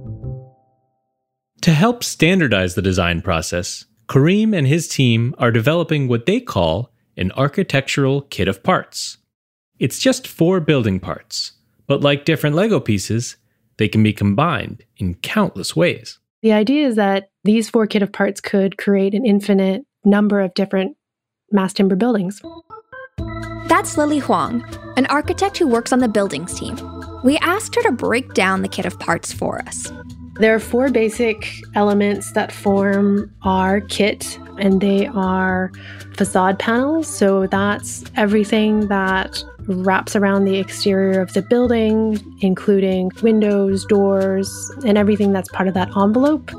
To 1.63 1.73
help 1.73 2.03
standardize 2.03 2.75
the 2.75 2.83
design 2.83 3.23
process, 3.23 3.85
Kareem 4.09 4.53
and 4.53 4.67
his 4.67 4.89
team 4.89 5.33
are 5.39 5.53
developing 5.53 6.09
what 6.09 6.27
they 6.27 6.41
call 6.41 6.91
an 7.17 7.31
architectural 7.37 8.23
kit 8.23 8.49
of 8.49 8.65
parts. 8.65 9.19
It's 9.79 10.01
just 10.01 10.27
four 10.27 10.59
building 10.59 10.99
parts, 10.99 11.53
but 11.87 12.01
like 12.01 12.25
different 12.25 12.57
Lego 12.57 12.81
pieces, 12.81 13.37
they 13.77 13.87
can 13.87 14.03
be 14.03 14.13
combined 14.13 14.85
in 14.97 15.15
countless 15.15 15.77
ways. 15.77 16.19
The 16.43 16.53
idea 16.53 16.89
is 16.89 16.97
that 16.97 17.31
these 17.45 17.71
four 17.71 17.87
kit 17.87 18.03
of 18.03 18.13
parts 18.13 18.41
could 18.41 18.77
create 18.77 19.15
an 19.15 19.25
infinite 19.25 19.83
number 20.05 20.41
of 20.41 20.55
different 20.55 20.97
mass 21.53 21.73
timber 21.73 21.95
buildings. 21.95 22.43
That's 23.69 23.97
Lily 23.97 24.19
Huang, 24.19 24.65
an 24.97 25.07
architect 25.07 25.59
who 25.59 25.69
works 25.69 25.93
on 25.93 26.01
the 26.01 26.09
buildings 26.09 26.59
team. 26.59 26.77
We 27.23 27.39
asked 27.39 27.77
her 27.77 27.83
to 27.83 27.93
break 27.93 28.35
down 28.35 28.63
the 28.63 28.69
kit 28.69 28.85
of 28.85 28.99
parts 28.99 29.33
for 29.33 29.61
us. 29.61 29.93
There 30.37 30.55
are 30.55 30.61
four 30.61 30.91
basic 30.91 31.53
elements 31.75 32.33
that 32.33 32.53
form 32.53 33.33
our 33.43 33.81
kit, 33.83 34.39
and 34.59 34.81
they 34.81 35.07
are 35.07 35.71
facade 36.15 36.59
panels. 36.59 37.07
So 37.07 37.47
that's 37.47 38.05
everything 38.17 38.89
that 38.89 39.45
wraps 39.67 40.17
around 40.17 40.45
the 40.45 40.59
exterior 40.59 41.21
of 41.21 41.35
the 41.35 41.43
building, 41.43 42.19
including 42.41 43.13
windows, 43.23 43.85
doors, 43.85 44.73
and 44.85 44.99
everything 44.99 45.33
that's 45.33 45.49
part 45.51 45.69
of 45.69 45.75
that 45.75 45.95
envelope. 45.97 46.51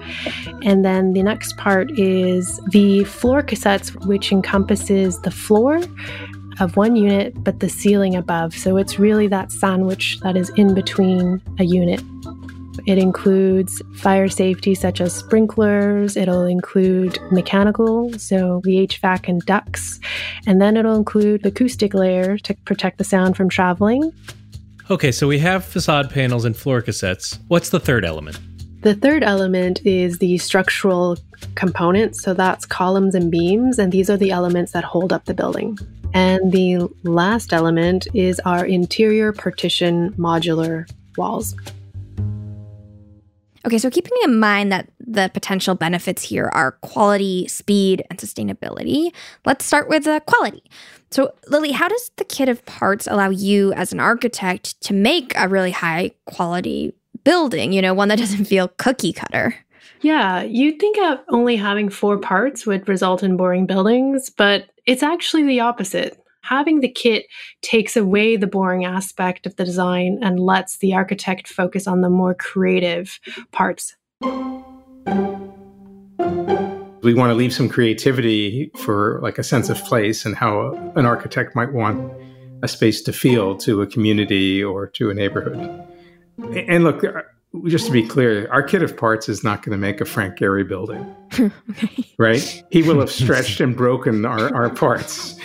And 0.63 0.85
then 0.85 1.13
the 1.13 1.23
next 1.23 1.57
part 1.57 1.91
is 1.99 2.61
the 2.69 3.03
floor 3.05 3.41
cassettes, 3.41 4.05
which 4.05 4.31
encompasses 4.31 5.19
the 5.21 5.31
floor 5.31 5.81
of 6.59 6.77
one 6.77 6.95
unit, 6.95 7.43
but 7.43 7.59
the 7.59 7.69
ceiling 7.69 8.15
above. 8.15 8.55
So 8.55 8.77
it's 8.77 8.99
really 8.99 9.27
that 9.27 9.51
sandwich 9.51 10.19
that 10.21 10.37
is 10.37 10.49
in 10.51 10.75
between 10.75 11.41
a 11.59 11.63
unit. 11.63 12.01
It 12.85 12.97
includes 12.97 13.81
fire 13.95 14.27
safety, 14.27 14.75
such 14.75 14.99
as 14.99 15.13
sprinklers. 15.13 16.17
It'll 16.17 16.45
include 16.45 17.19
mechanical, 17.31 18.11
so 18.17 18.61
the 18.63 18.87
HVAC 18.87 19.27
and 19.29 19.41
ducts. 19.45 19.99
And 20.47 20.61
then 20.61 20.75
it'll 20.75 20.95
include 20.95 21.43
the 21.43 21.49
acoustic 21.49 21.93
layer 21.93 22.37
to 22.39 22.53
protect 22.65 22.97
the 22.97 23.03
sound 23.03 23.37
from 23.37 23.49
traveling. 23.49 24.11
Okay, 24.89 25.11
so 25.11 25.27
we 25.27 25.39
have 25.39 25.63
facade 25.63 26.09
panels 26.09 26.45
and 26.45 26.55
floor 26.57 26.81
cassettes. 26.81 27.39
What's 27.47 27.69
the 27.69 27.79
third 27.79 28.03
element? 28.03 28.39
The 28.81 28.95
third 28.95 29.23
element 29.23 29.79
is 29.85 30.17
the 30.17 30.37
structural 30.39 31.17
components. 31.55 32.21
So 32.21 32.33
that's 32.33 32.65
columns 32.65 33.15
and 33.15 33.31
beams, 33.31 33.79
and 33.79 33.91
these 33.91 34.09
are 34.09 34.17
the 34.17 34.31
elements 34.31 34.73
that 34.73 34.83
hold 34.83 35.13
up 35.13 35.23
the 35.25 35.33
building. 35.33 35.77
And 36.13 36.51
the 36.51 36.89
last 37.03 37.53
element 37.53 38.07
is 38.13 38.41
our 38.41 38.65
interior 38.65 39.31
partition 39.31 40.11
modular 40.13 40.87
walls. 41.17 41.55
Okay, 43.65 43.77
so 43.77 43.89
keeping 43.89 44.17
in 44.23 44.39
mind 44.39 44.71
that 44.71 44.89
the 44.99 45.31
potential 45.33 45.73
benefits 45.73 46.21
here 46.21 46.49
are 46.53 46.73
quality, 46.81 47.47
speed, 47.47 48.03
and 48.09 48.19
sustainability, 48.19 49.13
let's 49.45 49.65
start 49.65 49.87
with 49.87 50.03
the 50.03 50.21
quality. 50.25 50.63
So, 51.11 51.33
Lily, 51.47 51.71
how 51.71 51.87
does 51.87 52.11
the 52.17 52.25
kit 52.25 52.49
of 52.49 52.65
parts 52.65 53.07
allow 53.07 53.29
you 53.29 53.71
as 53.73 53.93
an 53.93 53.99
architect 53.99 54.81
to 54.81 54.93
make 54.93 55.33
a 55.37 55.47
really 55.47 55.71
high 55.71 56.11
quality 56.25 56.93
building, 57.23 57.71
you 57.71 57.81
know, 57.81 57.93
one 57.93 58.09
that 58.09 58.17
doesn't 58.19 58.45
feel 58.45 58.67
cookie 58.67 59.13
cutter? 59.13 59.55
Yeah, 60.01 60.43
you'd 60.43 60.79
think 60.79 60.97
of 60.97 61.19
only 61.29 61.55
having 61.55 61.89
four 61.89 62.17
parts 62.17 62.65
would 62.65 62.89
result 62.89 63.23
in 63.23 63.37
boring 63.37 63.65
buildings, 63.65 64.29
but 64.29 64.65
it's 64.85 65.03
actually 65.03 65.43
the 65.43 65.61
opposite 65.61 66.22
having 66.43 66.81
the 66.81 66.89
kit 66.89 67.25
takes 67.61 67.97
away 67.97 68.35
the 68.35 68.47
boring 68.47 68.85
aspect 68.85 69.45
of 69.47 69.55
the 69.55 69.65
design 69.65 70.19
and 70.21 70.39
lets 70.39 70.77
the 70.77 70.93
architect 70.93 71.47
focus 71.47 71.87
on 71.87 72.01
the 72.01 72.09
more 72.09 72.35
creative 72.35 73.19
parts. 73.51 73.95
We 77.01 77.13
want 77.13 77.31
to 77.31 77.33
leave 77.33 77.53
some 77.53 77.67
creativity 77.67 78.71
for 78.77 79.19
like 79.21 79.37
a 79.37 79.43
sense 79.43 79.69
of 79.69 79.77
place 79.85 80.25
and 80.25 80.35
how 80.35 80.73
an 80.95 81.05
architect 81.05 81.55
might 81.55 81.73
want 81.73 82.13
a 82.61 82.67
space 82.67 83.01
to 83.03 83.13
feel 83.13 83.57
to 83.57 83.81
a 83.81 83.87
community 83.87 84.63
or 84.63 84.87
to 84.87 85.09
a 85.09 85.13
neighborhood. 85.13 85.85
And 86.67 86.83
look, 86.83 87.03
uh, 87.03 87.21
just 87.65 87.85
to 87.87 87.91
be 87.91 88.07
clear, 88.07 88.49
our 88.51 88.63
kit 88.63 88.81
of 88.81 88.97
parts 88.97 89.29
is 89.29 89.43
not 89.43 89.63
going 89.63 89.71
to 89.71 89.77
make 89.77 90.01
a 90.01 90.05
Frank 90.05 90.37
Gehry 90.37 90.67
building, 90.67 91.15
okay. 91.33 91.51
right? 92.17 92.63
He 92.71 92.81
will 92.83 92.99
have 92.99 93.11
stretched 93.11 93.59
and 93.59 93.75
broken 93.75 94.25
our, 94.25 94.53
our 94.55 94.69
parts. 94.69 95.37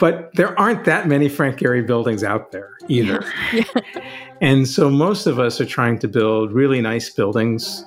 But 0.00 0.30
there 0.34 0.58
aren't 0.58 0.86
that 0.86 1.06
many 1.06 1.28
Frank 1.28 1.58
Gehry 1.58 1.86
buildings 1.86 2.24
out 2.24 2.50
there 2.50 2.76
either. 2.88 3.22
Yeah. 3.52 3.64
Yeah. 3.94 4.02
And 4.40 4.66
so 4.66 4.88
most 4.88 5.26
of 5.26 5.38
us 5.38 5.60
are 5.60 5.66
trying 5.66 5.98
to 5.98 6.08
build 6.08 6.52
really 6.52 6.80
nice 6.80 7.10
buildings 7.10 7.84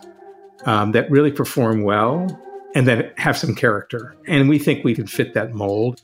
um, 0.66 0.92
that 0.92 1.10
really 1.10 1.32
perform 1.32 1.82
well 1.82 2.28
and 2.76 2.88
that 2.88 3.18
have 3.18 3.36
some 3.38 3.56
character. 3.56 4.16
And 4.28 4.48
we 4.48 4.60
think 4.60 4.84
we 4.84 4.94
can 4.94 5.08
fit 5.08 5.34
that 5.34 5.54
mold. 5.54 6.04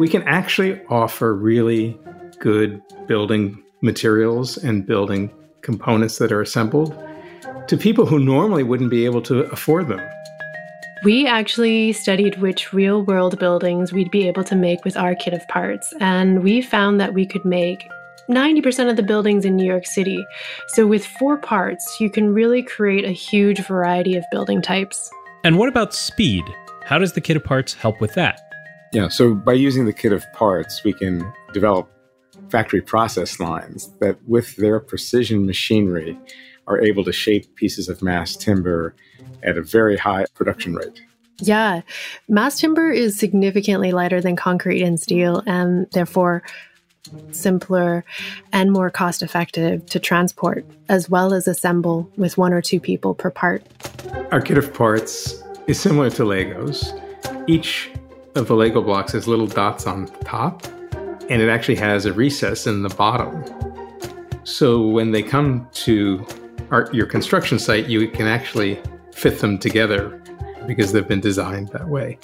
We 0.00 0.08
can 0.08 0.22
actually 0.24 0.80
offer 0.86 1.32
really 1.32 1.96
good 2.40 2.82
building 3.06 3.62
materials 3.80 4.56
and 4.56 4.84
building 4.84 5.30
components 5.62 6.18
that 6.18 6.32
are 6.32 6.40
assembled 6.40 6.96
to 7.68 7.76
people 7.76 8.06
who 8.06 8.18
normally 8.18 8.64
wouldn't 8.64 8.90
be 8.90 9.04
able 9.04 9.22
to 9.22 9.42
afford 9.52 9.88
them. 9.88 10.00
We 11.04 11.28
actually 11.28 11.92
studied 11.92 12.40
which 12.40 12.72
real 12.72 13.02
world 13.02 13.38
buildings 13.38 13.92
we'd 13.92 14.10
be 14.10 14.26
able 14.26 14.42
to 14.44 14.56
make 14.56 14.84
with 14.84 14.96
our 14.96 15.14
kit 15.14 15.32
of 15.32 15.46
parts, 15.46 15.94
and 16.00 16.42
we 16.42 16.60
found 16.60 17.00
that 17.00 17.14
we 17.14 17.24
could 17.24 17.44
make 17.44 17.88
90% 18.28 18.90
of 18.90 18.96
the 18.96 19.02
buildings 19.02 19.44
in 19.44 19.54
New 19.54 19.64
York 19.64 19.86
City. 19.86 20.18
So, 20.68 20.86
with 20.86 21.06
four 21.06 21.38
parts, 21.38 21.98
you 22.00 22.10
can 22.10 22.34
really 22.34 22.62
create 22.62 23.04
a 23.04 23.12
huge 23.12 23.64
variety 23.64 24.16
of 24.16 24.24
building 24.32 24.60
types. 24.60 25.10
And 25.44 25.56
what 25.56 25.68
about 25.68 25.94
speed? 25.94 26.44
How 26.84 26.98
does 26.98 27.12
the 27.12 27.20
kit 27.20 27.36
of 27.36 27.44
parts 27.44 27.74
help 27.74 28.00
with 28.00 28.14
that? 28.14 28.40
Yeah, 28.92 29.08
so 29.08 29.34
by 29.34 29.52
using 29.52 29.84
the 29.84 29.92
kit 29.92 30.12
of 30.12 30.24
parts, 30.32 30.82
we 30.82 30.92
can 30.92 31.32
develop 31.52 31.88
factory 32.48 32.80
process 32.80 33.38
lines 33.38 33.92
that, 34.00 34.18
with 34.26 34.56
their 34.56 34.80
precision 34.80 35.46
machinery, 35.46 36.18
are 36.68 36.80
able 36.80 37.04
to 37.04 37.12
shape 37.12 37.54
pieces 37.56 37.88
of 37.88 38.02
mass 38.02 38.36
timber 38.36 38.94
at 39.42 39.58
a 39.58 39.62
very 39.62 39.96
high 39.96 40.26
production 40.34 40.74
rate. 40.74 41.00
Yeah, 41.40 41.82
mass 42.28 42.60
timber 42.60 42.90
is 42.90 43.18
significantly 43.18 43.92
lighter 43.92 44.20
than 44.20 44.36
concrete 44.36 44.82
and 44.82 44.98
steel, 45.00 45.42
and 45.46 45.88
therefore 45.92 46.42
simpler 47.30 48.04
and 48.52 48.72
more 48.72 48.90
cost 48.90 49.22
effective 49.22 49.86
to 49.86 49.98
transport, 49.98 50.66
as 50.88 51.08
well 51.08 51.32
as 51.32 51.48
assemble 51.48 52.10
with 52.16 52.36
one 52.36 52.52
or 52.52 52.60
two 52.60 52.80
people 52.80 53.14
per 53.14 53.30
part. 53.30 53.64
Our 54.30 54.40
kit 54.40 54.58
of 54.58 54.74
parts 54.74 55.42
is 55.66 55.80
similar 55.80 56.10
to 56.10 56.24
Legos. 56.24 56.92
Each 57.48 57.90
of 58.34 58.48
the 58.48 58.54
Lego 58.54 58.82
blocks 58.82 59.12
has 59.12 59.26
little 59.26 59.46
dots 59.46 59.86
on 59.86 60.06
the 60.06 60.12
top, 60.24 60.66
and 61.30 61.40
it 61.40 61.48
actually 61.48 61.76
has 61.76 62.04
a 62.04 62.12
recess 62.12 62.66
in 62.66 62.82
the 62.82 62.90
bottom. 62.90 63.44
So 64.44 64.86
when 64.86 65.12
they 65.12 65.22
come 65.22 65.68
to 65.74 66.26
our, 66.70 66.88
your 66.92 67.06
construction 67.06 67.58
site, 67.58 67.86
you 67.86 68.08
can 68.08 68.26
actually 68.26 68.80
fit 69.12 69.38
them 69.38 69.58
together 69.58 70.22
because 70.66 70.92
they've 70.92 71.08
been 71.08 71.20
designed 71.20 71.68
that 71.68 71.88
way. 71.88 72.18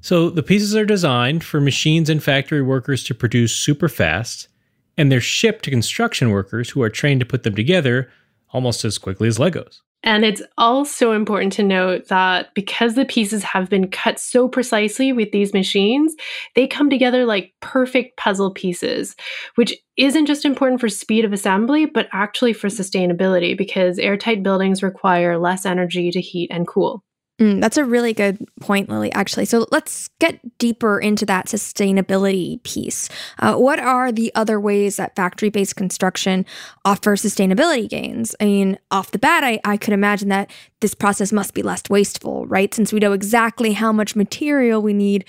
So 0.00 0.30
the 0.30 0.42
pieces 0.42 0.74
are 0.74 0.86
designed 0.86 1.44
for 1.44 1.60
machines 1.60 2.08
and 2.08 2.22
factory 2.22 2.62
workers 2.62 3.04
to 3.04 3.14
produce 3.14 3.54
super 3.54 3.88
fast, 3.88 4.48
and 4.96 5.10
they're 5.10 5.20
shipped 5.20 5.64
to 5.64 5.70
construction 5.70 6.30
workers 6.30 6.70
who 6.70 6.82
are 6.82 6.90
trained 6.90 7.20
to 7.20 7.26
put 7.26 7.42
them 7.42 7.54
together 7.54 8.10
almost 8.52 8.84
as 8.84 8.98
quickly 8.98 9.28
as 9.28 9.38
Legos. 9.38 9.80
And 10.02 10.24
it's 10.24 10.42
also 10.56 11.12
important 11.12 11.52
to 11.54 11.62
note 11.62 12.08
that 12.08 12.54
because 12.54 12.94
the 12.94 13.04
pieces 13.04 13.42
have 13.42 13.68
been 13.68 13.90
cut 13.90 14.18
so 14.18 14.48
precisely 14.48 15.12
with 15.12 15.30
these 15.30 15.52
machines, 15.52 16.16
they 16.54 16.66
come 16.66 16.88
together 16.88 17.26
like 17.26 17.52
perfect 17.60 18.16
puzzle 18.16 18.50
pieces, 18.50 19.14
which 19.56 19.74
isn't 19.98 20.26
just 20.26 20.46
important 20.46 20.80
for 20.80 20.88
speed 20.88 21.24
of 21.26 21.32
assembly, 21.34 21.84
but 21.84 22.08
actually 22.12 22.54
for 22.54 22.68
sustainability 22.68 23.56
because 23.56 23.98
airtight 23.98 24.42
buildings 24.42 24.82
require 24.82 25.38
less 25.38 25.66
energy 25.66 26.10
to 26.10 26.20
heat 26.20 26.50
and 26.50 26.66
cool. 26.66 27.04
Mm, 27.40 27.62
that's 27.62 27.78
a 27.78 27.84
really 27.86 28.12
good 28.12 28.38
point, 28.60 28.90
Lily, 28.90 29.10
actually. 29.12 29.46
So 29.46 29.66
let's 29.72 30.08
get 30.18 30.58
deeper 30.58 30.98
into 30.98 31.24
that 31.24 31.46
sustainability 31.46 32.62
piece. 32.64 33.08
Uh, 33.38 33.54
what 33.54 33.78
are 33.78 34.12
the 34.12 34.30
other 34.34 34.60
ways 34.60 34.96
that 34.96 35.16
factory 35.16 35.48
based 35.48 35.74
construction 35.74 36.44
offers 36.84 37.22
sustainability 37.22 37.88
gains? 37.88 38.36
I 38.40 38.44
mean, 38.44 38.78
off 38.90 39.12
the 39.12 39.18
bat, 39.18 39.42
I, 39.42 39.58
I 39.64 39.78
could 39.78 39.94
imagine 39.94 40.28
that 40.28 40.50
this 40.80 40.94
process 40.94 41.32
must 41.32 41.54
be 41.54 41.62
less 41.62 41.82
wasteful, 41.88 42.46
right? 42.46 42.74
Since 42.74 42.92
we 42.92 43.00
know 43.00 43.12
exactly 43.12 43.72
how 43.72 43.90
much 43.90 44.14
material 44.14 44.82
we 44.82 44.92
need 44.92 45.24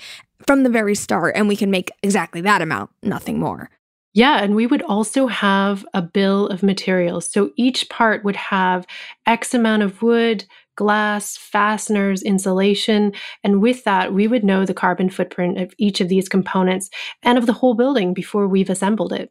from 0.46 0.64
the 0.64 0.70
very 0.70 0.94
start, 0.94 1.34
and 1.36 1.48
we 1.48 1.56
can 1.56 1.70
make 1.70 1.90
exactly 2.02 2.42
that 2.42 2.60
amount, 2.60 2.90
nothing 3.02 3.38
more. 3.38 3.70
Yeah, 4.14 4.42
and 4.42 4.54
we 4.54 4.66
would 4.66 4.82
also 4.82 5.26
have 5.26 5.86
a 5.94 6.02
bill 6.02 6.48
of 6.48 6.62
materials. 6.62 7.30
So 7.30 7.52
each 7.56 7.88
part 7.88 8.24
would 8.24 8.36
have 8.36 8.86
X 9.26 9.54
amount 9.54 9.82
of 9.82 10.02
wood, 10.02 10.44
glass, 10.76 11.36
fasteners, 11.36 12.22
insulation. 12.22 13.12
And 13.44 13.60
with 13.60 13.84
that, 13.84 14.12
we 14.12 14.26
would 14.26 14.44
know 14.44 14.64
the 14.64 14.74
carbon 14.74 15.10
footprint 15.10 15.58
of 15.58 15.72
each 15.78 16.00
of 16.00 16.08
these 16.08 16.28
components 16.28 16.90
and 17.22 17.38
of 17.38 17.46
the 17.46 17.52
whole 17.52 17.74
building 17.74 18.14
before 18.14 18.48
we've 18.48 18.70
assembled 18.70 19.12
it. 19.12 19.30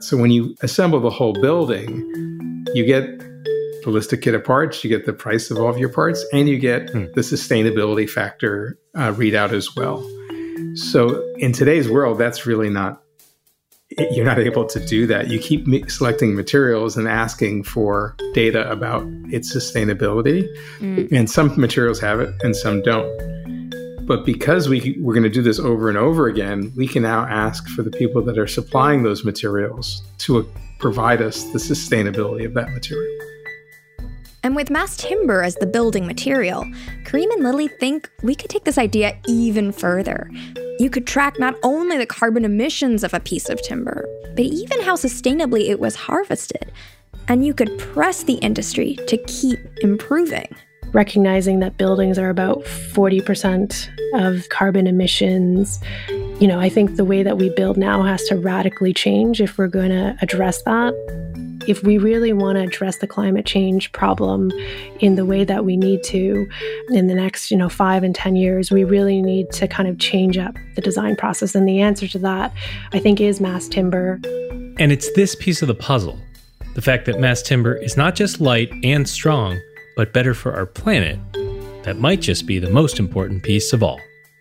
So 0.00 0.16
when 0.16 0.30
you 0.30 0.54
assemble 0.62 1.00
the 1.00 1.10
whole 1.10 1.32
building, 1.32 1.88
you 2.74 2.84
get 2.84 3.18
the 3.86 3.90
list 3.90 4.12
of 4.12 4.20
kit 4.20 4.34
of 4.34 4.44
parts, 4.44 4.82
you 4.84 4.90
get 4.90 5.06
the 5.06 5.12
price 5.12 5.50
of 5.50 5.58
all 5.58 5.68
of 5.68 5.78
your 5.78 5.88
parts, 5.88 6.24
and 6.32 6.48
you 6.48 6.58
get 6.58 6.90
hmm. 6.90 7.04
the 7.14 7.22
sustainability 7.22 8.08
factor 8.08 8.78
uh, 8.96 9.12
readout 9.12 9.52
as 9.52 9.74
well. 9.76 10.04
So 10.74 11.24
in 11.38 11.52
today's 11.52 11.88
world, 11.88 12.18
that's 12.18 12.46
really 12.46 12.68
not, 12.68 13.00
you're 14.10 14.24
not 14.24 14.38
able 14.38 14.64
to 14.66 14.84
do 14.86 15.06
that. 15.06 15.28
You 15.28 15.38
keep 15.38 15.66
selecting 15.90 16.34
materials 16.34 16.96
and 16.96 17.08
asking 17.08 17.64
for 17.64 18.14
data 18.34 18.70
about 18.70 19.06
its 19.30 19.54
sustainability. 19.54 20.46
Mm. 20.78 21.12
And 21.12 21.30
some 21.30 21.58
materials 21.58 22.00
have 22.00 22.20
it 22.20 22.34
and 22.42 22.54
some 22.54 22.82
don't. 22.82 24.06
But 24.06 24.24
because 24.24 24.68
we, 24.68 24.96
we're 25.00 25.14
going 25.14 25.24
to 25.24 25.30
do 25.30 25.42
this 25.42 25.58
over 25.58 25.88
and 25.88 25.98
over 25.98 26.28
again, 26.28 26.72
we 26.76 26.86
can 26.86 27.02
now 27.02 27.26
ask 27.26 27.68
for 27.70 27.82
the 27.82 27.90
people 27.90 28.22
that 28.22 28.38
are 28.38 28.46
supplying 28.46 29.02
those 29.02 29.24
materials 29.24 30.02
to 30.18 30.48
provide 30.78 31.20
us 31.20 31.42
the 31.44 31.58
sustainability 31.58 32.44
of 32.44 32.54
that 32.54 32.70
material. 32.70 33.12
And 34.44 34.54
with 34.54 34.70
mass 34.70 34.96
timber 34.96 35.42
as 35.42 35.56
the 35.56 35.66
building 35.66 36.06
material, 36.06 36.64
Kareem 37.04 37.32
and 37.32 37.42
Lily 37.42 37.66
think 37.66 38.08
we 38.22 38.36
could 38.36 38.48
take 38.48 38.62
this 38.62 38.78
idea 38.78 39.18
even 39.26 39.72
further. 39.72 40.30
You 40.78 40.90
could 40.90 41.06
track 41.06 41.38
not 41.38 41.54
only 41.62 41.96
the 41.96 42.06
carbon 42.06 42.44
emissions 42.44 43.02
of 43.02 43.14
a 43.14 43.20
piece 43.20 43.48
of 43.48 43.62
timber, 43.62 44.06
but 44.34 44.44
even 44.44 44.82
how 44.82 44.94
sustainably 44.94 45.68
it 45.68 45.80
was 45.80 45.94
harvested. 45.94 46.70
And 47.28 47.44
you 47.44 47.54
could 47.54 47.78
press 47.78 48.22
the 48.22 48.34
industry 48.34 48.98
to 49.06 49.16
keep 49.26 49.58
improving 49.82 50.54
recognizing 50.92 51.60
that 51.60 51.76
buildings 51.76 52.18
are 52.18 52.30
about 52.30 52.62
40% 52.64 53.88
of 54.14 54.48
carbon 54.48 54.86
emissions. 54.86 55.78
You 56.40 56.48
know, 56.48 56.58
I 56.58 56.68
think 56.68 56.96
the 56.96 57.04
way 57.04 57.22
that 57.22 57.36
we 57.36 57.50
build 57.50 57.76
now 57.76 58.02
has 58.02 58.24
to 58.24 58.36
radically 58.36 58.94
change 58.94 59.40
if 59.40 59.58
we're 59.58 59.68
going 59.68 59.90
to 59.90 60.16
address 60.22 60.62
that. 60.62 60.94
If 61.66 61.82
we 61.82 61.98
really 61.98 62.32
want 62.32 62.56
to 62.56 62.62
address 62.62 62.98
the 62.98 63.08
climate 63.08 63.44
change 63.44 63.90
problem 63.90 64.52
in 65.00 65.16
the 65.16 65.24
way 65.24 65.44
that 65.44 65.64
we 65.64 65.76
need 65.76 66.04
to 66.04 66.48
in 66.90 67.08
the 67.08 67.14
next, 67.14 67.50
you 67.50 67.56
know, 67.56 67.68
5 67.68 68.04
and 68.04 68.14
10 68.14 68.36
years, 68.36 68.70
we 68.70 68.84
really 68.84 69.20
need 69.20 69.50
to 69.52 69.66
kind 69.66 69.88
of 69.88 69.98
change 69.98 70.38
up 70.38 70.54
the 70.76 70.80
design 70.80 71.16
process 71.16 71.54
and 71.56 71.66
the 71.66 71.80
answer 71.80 72.06
to 72.06 72.18
that 72.20 72.52
I 72.92 73.00
think 73.00 73.20
is 73.20 73.40
mass 73.40 73.66
timber. 73.66 74.20
And 74.78 74.92
it's 74.92 75.10
this 75.12 75.34
piece 75.34 75.60
of 75.60 75.68
the 75.68 75.74
puzzle. 75.74 76.18
The 76.74 76.82
fact 76.82 77.06
that 77.06 77.18
mass 77.18 77.42
timber 77.42 77.74
is 77.74 77.96
not 77.96 78.14
just 78.14 78.40
light 78.40 78.70
and 78.84 79.08
strong, 79.08 79.58
but 79.96 80.12
better 80.12 80.34
for 80.34 80.54
our 80.54 80.66
planet, 80.66 81.18
that 81.82 81.98
might 81.98 82.20
just 82.20 82.46
be 82.46 82.58
the 82.58 82.70
most 82.70 83.00
important 83.00 83.42
piece 83.42 83.72
of 83.72 83.82
all. 83.82 84.00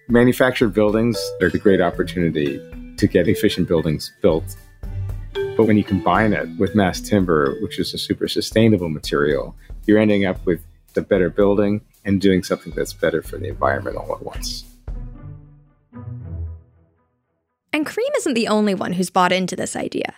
Manufactured 0.09 0.73
buildings 0.73 1.17
are 1.41 1.47
a 1.47 1.57
great 1.57 1.81
opportunity 1.81 2.59
to 2.97 3.07
get 3.07 3.27
efficient 3.27 3.67
buildings 3.67 4.11
built. 4.21 4.55
But 5.55 5.65
when 5.65 5.77
you 5.77 5.83
combine 5.83 6.33
it 6.33 6.47
with 6.57 6.75
mass 6.75 7.01
timber, 7.01 7.57
which 7.61 7.79
is 7.79 7.93
a 7.93 7.97
super 7.97 8.27
sustainable 8.27 8.89
material, 8.89 9.55
you're 9.85 9.99
ending 9.99 10.25
up 10.25 10.45
with 10.45 10.61
the 10.93 11.01
better 11.01 11.29
building 11.29 11.81
and 12.03 12.21
doing 12.21 12.43
something 12.43 12.73
that's 12.75 12.93
better 12.93 13.21
for 13.21 13.37
the 13.37 13.47
environment 13.47 13.97
all 13.97 14.13
at 14.13 14.23
once. 14.23 14.63
And 17.73 17.85
Kareem 17.85 18.15
isn't 18.17 18.35
the 18.35 18.47
only 18.47 18.73
one 18.73 18.93
who's 18.93 19.09
bought 19.09 19.33
into 19.33 19.55
this 19.55 19.75
idea. 19.75 20.15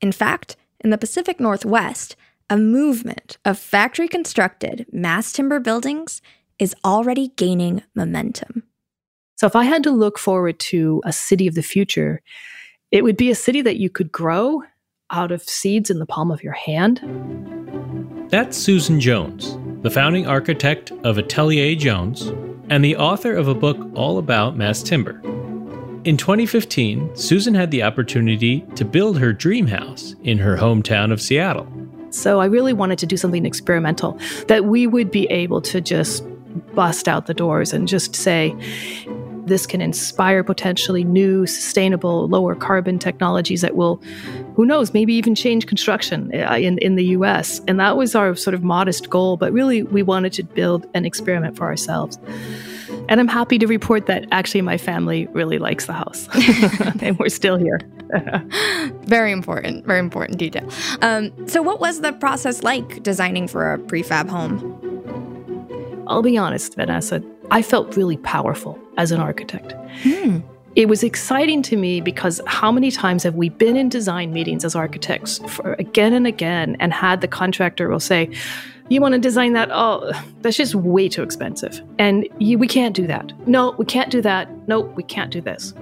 In 0.00 0.12
fact, 0.12 0.56
in 0.80 0.90
the 0.90 0.98
Pacific 0.98 1.38
Northwest, 1.38 2.16
a 2.48 2.56
movement 2.56 3.38
of 3.44 3.58
factory 3.58 4.08
constructed 4.08 4.86
mass 4.92 5.32
timber 5.32 5.60
buildings 5.60 6.22
is 6.58 6.74
already 6.84 7.28
gaining 7.36 7.82
momentum. 7.94 8.62
So, 9.36 9.46
if 9.46 9.56
I 9.56 9.64
had 9.64 9.82
to 9.84 9.90
look 9.90 10.18
forward 10.18 10.58
to 10.60 11.02
a 11.04 11.12
city 11.12 11.46
of 11.46 11.54
the 11.54 11.62
future, 11.62 12.22
it 12.94 13.02
would 13.02 13.16
be 13.16 13.28
a 13.28 13.34
city 13.34 13.60
that 13.60 13.76
you 13.76 13.90
could 13.90 14.12
grow 14.12 14.62
out 15.10 15.32
of 15.32 15.42
seeds 15.42 15.90
in 15.90 15.98
the 15.98 16.06
palm 16.06 16.30
of 16.30 16.44
your 16.44 16.52
hand. 16.52 17.00
That's 18.30 18.56
Susan 18.56 19.00
Jones, 19.00 19.58
the 19.82 19.90
founding 19.90 20.28
architect 20.28 20.92
of 21.02 21.18
Atelier 21.18 21.74
Jones 21.74 22.32
and 22.70 22.84
the 22.84 22.94
author 22.94 23.34
of 23.34 23.48
a 23.48 23.54
book 23.54 23.76
all 23.96 24.18
about 24.18 24.56
mass 24.56 24.80
timber. 24.80 25.20
In 26.04 26.16
2015, 26.16 27.16
Susan 27.16 27.52
had 27.52 27.72
the 27.72 27.82
opportunity 27.82 28.60
to 28.76 28.84
build 28.84 29.18
her 29.18 29.32
dream 29.32 29.66
house 29.66 30.14
in 30.22 30.38
her 30.38 30.56
hometown 30.56 31.12
of 31.12 31.20
Seattle. 31.20 31.66
So 32.10 32.40
I 32.40 32.44
really 32.44 32.72
wanted 32.72 33.00
to 33.00 33.06
do 33.06 33.16
something 33.16 33.44
experimental 33.44 34.16
that 34.46 34.66
we 34.66 34.86
would 34.86 35.10
be 35.10 35.26
able 35.32 35.60
to 35.62 35.80
just 35.80 36.24
bust 36.76 37.08
out 37.08 37.26
the 37.26 37.34
doors 37.34 37.72
and 37.72 37.88
just 37.88 38.14
say, 38.14 38.54
this 39.46 39.66
can 39.66 39.80
inspire 39.80 40.42
potentially 40.42 41.04
new, 41.04 41.46
sustainable, 41.46 42.28
lower 42.28 42.54
carbon 42.54 42.98
technologies 42.98 43.60
that 43.60 43.76
will, 43.76 43.96
who 44.54 44.64
knows, 44.64 44.94
maybe 44.94 45.14
even 45.14 45.34
change 45.34 45.66
construction 45.66 46.30
uh, 46.34 46.54
in, 46.54 46.78
in 46.78 46.96
the 46.96 47.04
US. 47.06 47.60
And 47.68 47.78
that 47.80 47.96
was 47.96 48.14
our 48.14 48.34
sort 48.34 48.54
of 48.54 48.62
modest 48.62 49.10
goal, 49.10 49.36
but 49.36 49.52
really 49.52 49.82
we 49.82 50.02
wanted 50.02 50.32
to 50.34 50.42
build 50.42 50.86
an 50.94 51.04
experiment 51.04 51.56
for 51.56 51.64
ourselves. 51.64 52.18
And 53.08 53.20
I'm 53.20 53.28
happy 53.28 53.58
to 53.58 53.66
report 53.66 54.06
that 54.06 54.26
actually 54.32 54.62
my 54.62 54.78
family 54.78 55.26
really 55.32 55.58
likes 55.58 55.86
the 55.86 55.92
house 55.92 56.26
and 57.00 57.18
we're 57.18 57.28
still 57.28 57.56
here. 57.56 57.80
very 59.04 59.32
important, 59.32 59.84
very 59.84 59.98
important 59.98 60.38
detail. 60.38 60.68
Um, 61.02 61.32
so, 61.48 61.62
what 61.62 61.80
was 61.80 62.00
the 62.00 62.12
process 62.12 62.62
like 62.62 63.02
designing 63.02 63.48
for 63.48 63.72
a 63.72 63.78
prefab 63.78 64.28
home? 64.28 64.62
I'll 66.06 66.22
be 66.22 66.36
honest, 66.36 66.74
Vanessa, 66.76 67.22
I 67.50 67.62
felt 67.62 67.96
really 67.96 68.16
powerful 68.18 68.78
as 68.96 69.12
an 69.12 69.20
architect. 69.20 69.74
Hmm. 70.02 70.40
It 70.76 70.88
was 70.88 71.04
exciting 71.04 71.62
to 71.62 71.76
me 71.76 72.00
because 72.00 72.40
how 72.46 72.72
many 72.72 72.90
times 72.90 73.22
have 73.22 73.36
we 73.36 73.48
been 73.48 73.76
in 73.76 73.88
design 73.88 74.32
meetings 74.32 74.64
as 74.64 74.74
architects 74.74 75.38
for 75.48 75.74
again 75.74 76.12
and 76.12 76.26
again 76.26 76.76
and 76.80 76.92
had 76.92 77.20
the 77.20 77.28
contractor 77.28 77.88
will 77.88 78.00
say, 78.00 78.30
you 78.88 79.00
want 79.00 79.14
to 79.14 79.18
design 79.18 79.54
that? 79.54 79.70
Oh, 79.72 80.12
that's 80.42 80.56
just 80.56 80.74
way 80.74 81.08
too 81.08 81.22
expensive. 81.22 81.80
And 81.98 82.28
you, 82.38 82.58
we 82.58 82.68
can't 82.68 82.94
do 82.94 83.06
that. 83.06 83.32
No, 83.48 83.70
we 83.78 83.86
can't 83.86 84.10
do 84.10 84.20
that. 84.22 84.50
No, 84.68 84.80
we 84.80 85.02
can't 85.02 85.30
do 85.30 85.40
this. 85.40 85.72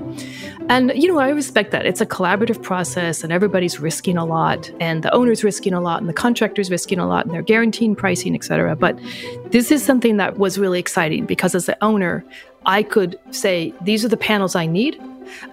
And, 0.68 0.92
you 0.94 1.08
know, 1.08 1.18
I 1.18 1.30
respect 1.30 1.72
that. 1.72 1.84
It's 1.84 2.00
a 2.00 2.06
collaborative 2.06 2.62
process 2.62 3.24
and 3.24 3.32
everybody's 3.32 3.80
risking 3.80 4.16
a 4.16 4.24
lot 4.24 4.70
and 4.78 5.02
the 5.02 5.12
owner's 5.12 5.42
risking 5.42 5.72
a 5.72 5.80
lot 5.80 6.00
and 6.00 6.08
the 6.08 6.14
contractor's 6.14 6.70
risking 6.70 7.00
a 7.00 7.06
lot 7.06 7.24
and 7.24 7.34
they're 7.34 7.42
guaranteeing 7.42 7.96
pricing, 7.96 8.36
etc. 8.36 8.76
But 8.76 8.98
this 9.46 9.72
is 9.72 9.84
something 9.84 10.16
that 10.18 10.38
was 10.38 10.56
really 10.58 10.78
exciting 10.78 11.26
because 11.26 11.56
as 11.56 11.66
the 11.66 11.76
owner, 11.82 12.24
I 12.66 12.84
could 12.84 13.18
say, 13.32 13.74
these 13.80 14.04
are 14.04 14.08
the 14.08 14.16
panels 14.16 14.54
I 14.54 14.66
need. 14.66 15.00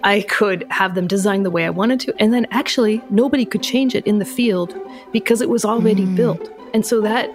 I 0.04 0.22
could 0.22 0.66
have 0.70 0.96
them 0.96 1.08
designed 1.08 1.46
the 1.46 1.52
way 1.52 1.66
I 1.66 1.70
wanted 1.70 2.00
to. 2.02 2.14
And 2.20 2.34
then 2.34 2.48
actually, 2.52 3.02
nobody 3.10 3.46
could 3.46 3.64
change 3.64 3.96
it 3.96 4.06
in 4.06 4.20
the 4.20 4.26
field 4.26 4.76
because 5.12 5.42
it 5.42 5.50
was 5.50 5.66
already 5.66 6.06
mm. 6.06 6.16
built. 6.16 6.52
And 6.74 6.86
so 6.86 7.02
that 7.02 7.30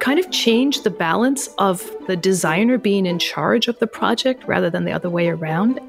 kind 0.00 0.18
of 0.18 0.30
changed 0.30 0.84
the 0.84 0.90
balance 0.90 1.48
of 1.58 1.90
the 2.06 2.16
designer 2.16 2.78
being 2.78 3.06
in 3.06 3.18
charge 3.18 3.68
of 3.68 3.78
the 3.78 3.86
project 3.86 4.44
rather 4.44 4.70
than 4.70 4.84
the 4.84 4.92
other 4.92 5.10
way 5.10 5.28
around. 5.28 5.80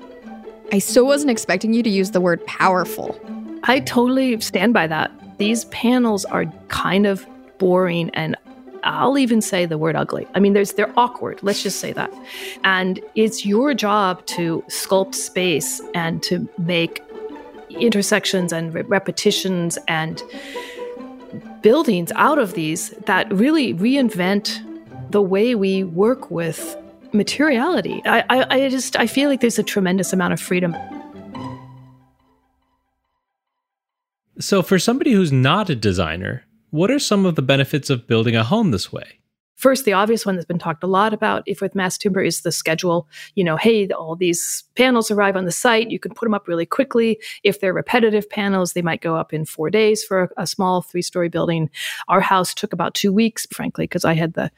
I 0.72 0.80
so 0.80 1.04
wasn't 1.04 1.32
expecting 1.32 1.74
you 1.74 1.84
to 1.84 1.90
use 1.90 2.12
the 2.12 2.22
word 2.22 2.46
powerful. 2.46 3.20
I 3.64 3.80
totally 3.80 4.40
stand 4.42 4.74
by 4.74 4.88
that. 4.88 5.12
These 5.38 5.66
panels 5.66 6.26
are 6.26 6.46
kind 6.68 7.06
of 7.06 7.26
boring 7.58 8.10
and 8.12 8.36
I'll 8.84 9.18
even 9.18 9.42
say 9.42 9.66
the 9.66 9.78
word 9.78 9.96
ugly. 9.96 10.28
I 10.36 10.40
mean, 10.40 10.54
there's 10.54 10.74
they're 10.74 10.94
awkward. 10.98 11.40
Let's 11.42 11.64
just 11.64 11.80
say 11.80 11.94
that. 11.94 12.14
And 12.64 13.00
it's 13.16 13.46
your 13.46 13.74
job 13.74 14.26
to 14.28 14.64
sculpt 14.68 15.16
space 15.16 15.82
and 15.94 16.22
to 16.24 16.48
make 16.58 17.04
intersections 17.70 18.54
and 18.54 18.74
repetitions 18.90 19.78
and 19.88 20.22
buildings 21.62 22.12
out 22.16 22.40
of 22.40 22.54
these 22.54 22.90
that 23.06 23.32
really 23.32 23.74
reinvent 23.74 24.64
the 25.12 25.22
way 25.22 25.56
we 25.56 25.84
work 25.84 26.32
with 26.32 26.78
materiality. 27.14 28.02
I, 28.06 28.24
I, 28.30 28.56
I 28.64 28.70
just 28.70 28.96
I 28.98 29.08
feel 29.08 29.30
like 29.30 29.42
there's 29.42 29.60
a 29.60 29.64
tremendous 29.64 30.14
amount 30.14 30.34
of 30.34 30.40
freedom. 30.40 30.76
So, 34.40 34.62
for 34.62 34.78
somebody 34.78 35.14
who's 35.14 35.32
not 35.32 35.70
a 35.70 35.76
designer, 35.76 36.44
what 36.70 36.92
are 36.92 37.00
some 37.00 37.26
of 37.26 37.36
the 37.36 37.42
benefits 37.42 37.90
of 37.90 38.08
building 38.08 38.36
a 38.36 38.44
home 38.44 38.72
this 38.72 38.92
way? 38.92 39.20
First, 39.58 39.86
the 39.86 39.94
obvious 39.94 40.24
one 40.24 40.36
that's 40.36 40.46
been 40.46 40.60
talked 40.60 40.84
a 40.84 40.88
lot 40.88 41.16
about, 41.16 41.42
if 41.48 41.62
with 41.62 41.74
mass 41.74 41.98
timber, 41.98 42.22
is 42.22 42.42
the 42.42 42.52
schedule. 42.52 43.10
You 43.34 43.44
know, 43.44 43.58
hey, 43.58 43.90
all 43.90 44.16
these 44.16 44.64
panels 44.76 45.10
arrive 45.10 45.36
on 45.36 45.46
the 45.46 45.52
site. 45.52 45.90
You 45.90 45.98
can 45.98 46.14
put 46.14 46.28
them 46.28 46.36
up 46.36 46.48
really 46.48 46.66
quickly. 46.66 47.20
If 47.44 47.60
they're 47.60 47.74
repetitive 47.74 48.30
panels, 48.30 48.74
they 48.74 48.84
might 48.84 49.02
go 49.02 49.16
up 49.16 49.34
in 49.34 49.46
four 49.46 49.72
days 49.72 50.04
for 50.04 50.24
a, 50.38 50.44
a 50.44 50.48
small 50.48 50.84
three 50.84 51.02
story 51.02 51.28
building. 51.28 51.72
Our 52.08 52.22
house 52.22 52.54
took 52.54 52.72
about 52.72 52.94
two 52.94 53.12
weeks, 53.12 53.48
frankly, 53.52 53.86
because 53.86 54.06
I 54.06 54.14
had 54.14 54.34
the 54.34 54.52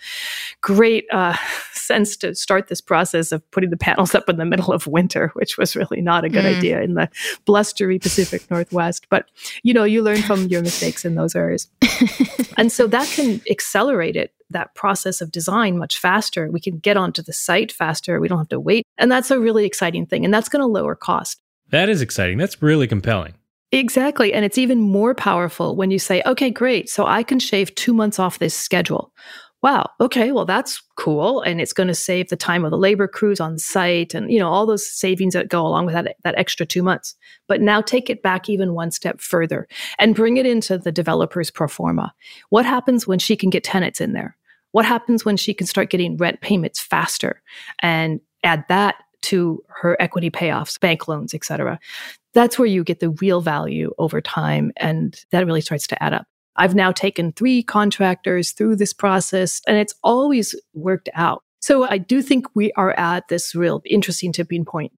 great 0.59 1.05
uh, 1.13 1.38
sense 1.71 2.17
to 2.17 2.35
start 2.35 2.67
this 2.67 2.81
process 2.81 3.31
of 3.31 3.49
putting 3.51 3.69
the 3.69 3.77
panels 3.77 4.13
up 4.13 4.27
in 4.27 4.35
the 4.35 4.45
middle 4.45 4.73
of 4.73 4.85
winter, 4.85 5.31
which 5.33 5.57
was 5.57 5.77
really 5.77 6.01
not 6.01 6.25
a 6.25 6.29
good 6.29 6.43
mm. 6.43 6.57
idea 6.57 6.81
in 6.81 6.95
the 6.95 7.09
blustery 7.45 7.99
Pacific 7.99 8.51
Northwest. 8.51 9.07
But, 9.09 9.29
you 9.63 9.73
know, 9.73 9.85
you 9.85 10.03
learn 10.03 10.21
from 10.23 10.47
your 10.47 10.62
mistakes 10.62 11.05
in 11.05 11.15
those 11.15 11.38
areas. 11.38 11.69
and 12.57 12.69
so 12.69 12.85
that 12.88 13.07
can 13.15 13.39
accelerate 13.49 14.17
it 14.17 14.33
that 14.51 14.73
process 14.75 15.21
of 15.21 15.31
design 15.31 15.77
much 15.77 15.97
faster. 15.97 16.49
We 16.51 16.59
can 16.59 16.77
get 16.79 16.97
onto 16.97 17.21
the 17.21 17.33
site 17.33 17.71
faster. 17.71 18.19
We 18.19 18.27
don't 18.27 18.38
have 18.38 18.49
to 18.49 18.59
wait. 18.59 18.85
And 18.97 19.12
that's 19.12 19.31
a 19.31 19.39
really 19.39 19.65
exciting 19.65 20.05
thing. 20.05 20.25
And 20.25 20.33
that's 20.33 20.49
going 20.49 20.62
to 20.62 20.67
lower 20.67 20.95
cost. 20.95 21.39
That 21.71 21.89
is 21.89 22.01
exciting. 22.01 22.38
That's 22.38 22.62
really 22.62 22.88
compelling. 22.88 23.35
Exactly. 23.71 24.33
And 24.33 24.43
it's 24.43 24.57
even 24.57 24.79
more 24.79 25.13
powerful 25.13 25.75
when 25.75 25.91
you 25.91 25.99
say, 25.99 26.23
okay, 26.25 26.49
great. 26.49 26.89
So 26.89 27.05
I 27.05 27.21
can 27.21 27.39
shave 27.39 27.75
two 27.75 27.93
months 27.93 28.17
off 28.17 28.39
this 28.39 28.55
schedule. 28.55 29.13
wow, 29.62 29.89
okay, 29.99 30.31
well, 30.31 30.45
that's 30.45 30.81
cool. 30.95 31.41
And 31.41 31.59
it's 31.59 31.73
going 31.73 31.88
to 31.88 31.95
save 31.95 32.29
the 32.29 32.38
time 32.38 32.63
of 32.63 32.71
the 32.71 32.77
labor 32.77 33.07
crews 33.07 33.39
on 33.39 33.57
site 33.57 34.13
and, 34.13 34.31
you 34.31 34.39
know, 34.39 34.47
all 34.47 34.65
those 34.65 34.89
savings 34.89 35.33
that 35.33 35.49
go 35.49 35.65
along 35.65 35.85
with 35.85 35.95
that, 35.95 36.15
that 36.23 36.38
extra 36.38 36.65
two 36.65 36.81
months. 36.81 37.15
But 37.47 37.62
now 37.62 37.81
take 37.81 38.09
it 38.09 38.23
back 38.23 38.47
even 38.47 38.73
one 38.73 38.91
step 38.91 39.19
further 39.19 39.67
and 39.97 40.15
bring 40.15 40.38
it 40.38 40.45
into 40.45 40.77
the 40.77 40.91
developer's 40.91 41.51
pro 41.51 41.67
forma. 41.67 42.13
What 42.49 42.65
happens 42.65 43.05
when 43.05 43.19
she 43.19 43.35
can 43.35 43.49
get 43.49 43.63
tenants 43.63 43.99
in 43.99 44.13
there? 44.13 44.38
What 44.71 44.86
happens 44.86 45.25
when 45.25 45.38
she 45.38 45.53
can 45.53 45.67
start 45.67 45.89
getting 45.89 46.17
rent 46.17 46.41
payments 46.41 46.79
faster 46.79 47.41
and 47.79 48.19
add 48.43 48.65
that 48.69 48.95
to 49.21 49.63
her 49.67 49.97
equity 49.99 50.29
payoffs, 50.29 50.79
bank 50.79 51.08
loans, 51.08 51.34
et 51.34 51.43
cetera? 51.43 51.79
That's 52.34 52.60
where 52.60 52.67
you 52.67 52.84
get 52.84 52.99
the 52.99 53.10
real 53.10 53.41
value 53.41 53.91
over 53.97 54.21
time. 54.21 54.71
And 54.77 55.19
that 55.32 55.45
really 55.45 55.62
starts 55.62 55.88
to 55.88 56.03
add 56.03 56.13
up. 56.13 56.25
I've 56.55 56.75
now 56.75 56.91
taken 56.91 57.32
three 57.32 57.63
contractors 57.63 58.51
through 58.51 58.75
this 58.75 58.93
process 58.93 59.62
and 59.65 59.77
it's 59.77 59.95
always 60.03 60.55
worked 60.73 61.10
out. 61.15 61.43
So 61.62 61.86
I 61.86 61.97
do 61.97 62.21
think 62.21 62.47
we 62.53 62.71
are 62.73 62.97
at 62.97 63.27
this 63.29 63.55
real 63.55 63.82
interesting 63.86 64.32
tipping 64.32 64.65
point. 64.65 64.91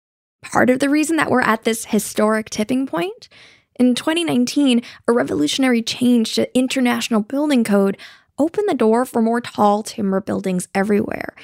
Part 0.43 0.69
of 0.69 0.79
the 0.79 0.89
reason 0.89 1.17
that 1.17 1.29
we're 1.29 1.41
at 1.41 1.63
this 1.63 1.85
historic 1.85 2.49
tipping 2.49 2.87
point 2.87 3.29
in 3.75 3.95
2019, 3.95 4.81
a 5.07 5.11
revolutionary 5.11 5.81
change 5.81 6.35
to 6.35 6.57
international 6.57 7.21
building 7.21 7.63
code 7.63 7.97
opened 8.37 8.69
the 8.69 8.75
door 8.75 9.05
for 9.05 9.21
more 9.21 9.41
tall 9.41 9.83
timber 9.83 10.21
buildings 10.21 10.67
everywhere. 10.73 11.35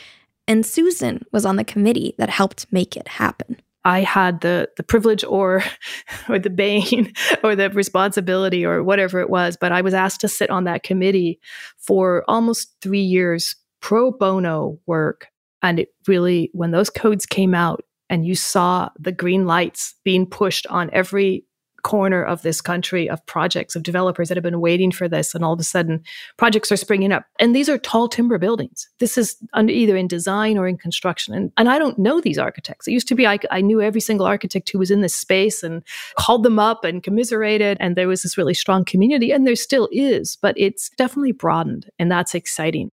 And 0.48 0.66
Susan 0.66 1.24
was 1.32 1.46
on 1.46 1.58
the 1.58 1.64
committee 1.64 2.16
that 2.18 2.30
helped 2.30 2.72
make 2.72 2.96
it 2.96 3.08
happen. 3.08 3.58
I 3.84 4.02
had 4.02 4.42
the 4.42 4.70
the 4.76 4.84
privilege 4.84 5.24
or 5.24 5.64
or 6.30 6.40
the 6.40 6.50
bane 6.50 7.14
or 7.44 7.56
the 7.56 7.70
responsibility 7.70 8.66
or 8.66 8.84
whatever 8.84 9.20
it 9.20 9.30
was, 9.30 9.58
but 9.60 9.72
I 9.72 9.82
was 9.82 9.94
asked 9.94 10.22
to 10.22 10.28
sit 10.28 10.50
on 10.50 10.66
that 10.66 10.84
committee 10.84 11.40
for 11.78 12.24
almost 12.28 12.76
3 12.82 13.00
years 13.00 13.56
pro 13.82 14.12
bono 14.12 14.80
work 14.88 15.28
and 15.62 15.80
it 15.80 15.90
really 16.08 16.50
when 16.54 16.72
those 16.72 16.90
codes 16.90 17.26
came 17.26 17.54
out 17.54 17.84
and 18.10 18.26
you 18.26 18.36
saw 18.36 18.90
the 19.00 19.12
green 19.12 19.46
lights 19.46 19.96
being 20.04 20.26
pushed 20.26 20.68
on 20.68 20.90
every 20.94 21.46
corner 21.88 22.22
of 22.22 22.42
this 22.42 22.60
country 22.60 23.10
of 23.10 23.26
projects 23.28 23.74
of 23.74 23.82
developers 23.82 24.28
that 24.28 24.36
have 24.36 24.44
been 24.44 24.60
waiting 24.60 24.92
for 24.92 25.08
this 25.08 25.34
and 25.34 25.46
all 25.46 25.54
of 25.54 25.60
a 25.62 25.64
sudden 25.64 26.04
projects 26.36 26.70
are 26.70 26.76
springing 26.76 27.14
up. 27.14 27.24
And 27.40 27.56
these 27.56 27.70
are 27.70 27.78
tall 27.78 28.10
timber 28.10 28.38
buildings. 28.38 28.90
This 29.00 29.18
is 29.18 29.38
under, 29.54 29.72
either 29.72 29.96
in 29.96 30.06
design 30.06 30.58
or 30.58 30.68
in 30.68 30.78
construction. 30.78 31.34
And, 31.34 31.50
and 31.56 31.70
i 31.70 31.80
don't 31.80 31.98
know 31.98 32.20
these 32.20 32.38
architects. 32.38 32.90
It 32.90 32.92
used 32.92 33.08
to 33.08 33.16
be 33.16 33.26
I, 33.26 33.40
I 33.52 33.62
knew 33.62 33.82
every 33.82 34.02
single 34.02 34.26
architect 34.26 34.70
who 34.70 34.80
was 34.80 34.92
in 34.92 35.00
this 35.00 35.16
space 35.16 35.64
and 35.64 35.82
called 36.20 36.44
them 36.44 36.60
up 36.60 36.84
and 36.84 37.02
commiserated 37.02 37.78
and 37.80 37.96
there 37.96 38.10
was 38.10 38.22
this 38.22 38.38
really 38.38 38.54
strong 38.54 38.84
community 38.84 39.32
and 39.32 39.48
there 39.48 39.56
still 39.56 39.88
is 39.94 40.38
but 40.42 40.56
it's 40.58 40.90
definitely 40.98 41.32
broadened 41.32 41.90
and 41.98 42.12
that's 42.12 42.36
exciting. 42.36 42.92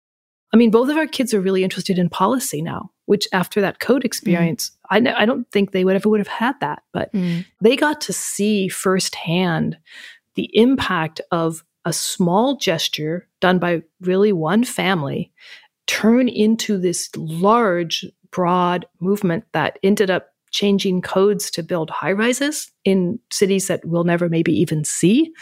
I 0.54 0.56
mean, 0.56 0.70
both 0.70 0.88
of 0.88 0.96
our 0.96 1.06
kids 1.06 1.34
are 1.34 1.42
really 1.42 1.62
interested 1.62 1.98
in 1.98 2.08
policy 2.08 2.62
now, 2.62 2.90
which 3.08 3.26
after 3.32 3.62
that 3.62 3.80
code 3.80 4.04
experience, 4.04 4.70
mm. 4.92 5.08
I, 5.08 5.22
I 5.22 5.24
don't 5.24 5.50
think 5.50 5.72
they 5.72 5.82
would 5.82 5.96
ever 5.96 6.10
would 6.10 6.20
have 6.20 6.28
had 6.28 6.60
that, 6.60 6.82
but 6.92 7.10
mm. 7.14 7.42
they 7.62 7.74
got 7.74 8.02
to 8.02 8.12
see 8.12 8.68
firsthand 8.68 9.78
the 10.34 10.50
impact 10.52 11.22
of 11.32 11.64
a 11.86 11.92
small 11.92 12.58
gesture 12.58 13.26
done 13.40 13.58
by 13.58 13.82
really 14.02 14.30
one 14.30 14.62
family 14.62 15.32
turn 15.86 16.28
into 16.28 16.76
this 16.76 17.08
large, 17.16 18.04
broad 18.30 18.84
movement 19.00 19.44
that 19.52 19.78
ended 19.82 20.10
up 20.10 20.28
changing 20.50 21.00
codes 21.00 21.50
to 21.52 21.62
build 21.62 21.88
high 21.88 22.12
rises 22.12 22.70
in 22.84 23.18
cities 23.32 23.68
that 23.68 23.82
we'll 23.86 24.04
never 24.04 24.28
maybe 24.28 24.52
even 24.52 24.84
see. 24.84 25.32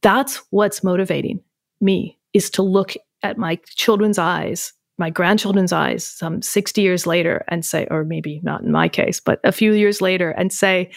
That's 0.00 0.36
what's 0.48 0.82
motivating 0.82 1.42
me 1.78 2.18
is 2.32 2.48
to 2.52 2.62
look 2.62 2.94
at 3.22 3.36
my 3.36 3.56
children's 3.66 4.18
eyes, 4.18 4.72
my 5.00 5.10
grandchildren's 5.10 5.72
eyes, 5.72 6.06
some 6.06 6.42
60 6.42 6.80
years 6.80 7.06
later, 7.06 7.44
and 7.48 7.64
say, 7.64 7.88
or 7.90 8.04
maybe 8.04 8.40
not 8.44 8.62
in 8.62 8.70
my 8.70 8.88
case, 8.88 9.18
but 9.18 9.40
a 9.42 9.50
few 9.50 9.72
years 9.72 10.00
later, 10.00 10.30
and 10.30 10.52
say, 10.52 10.90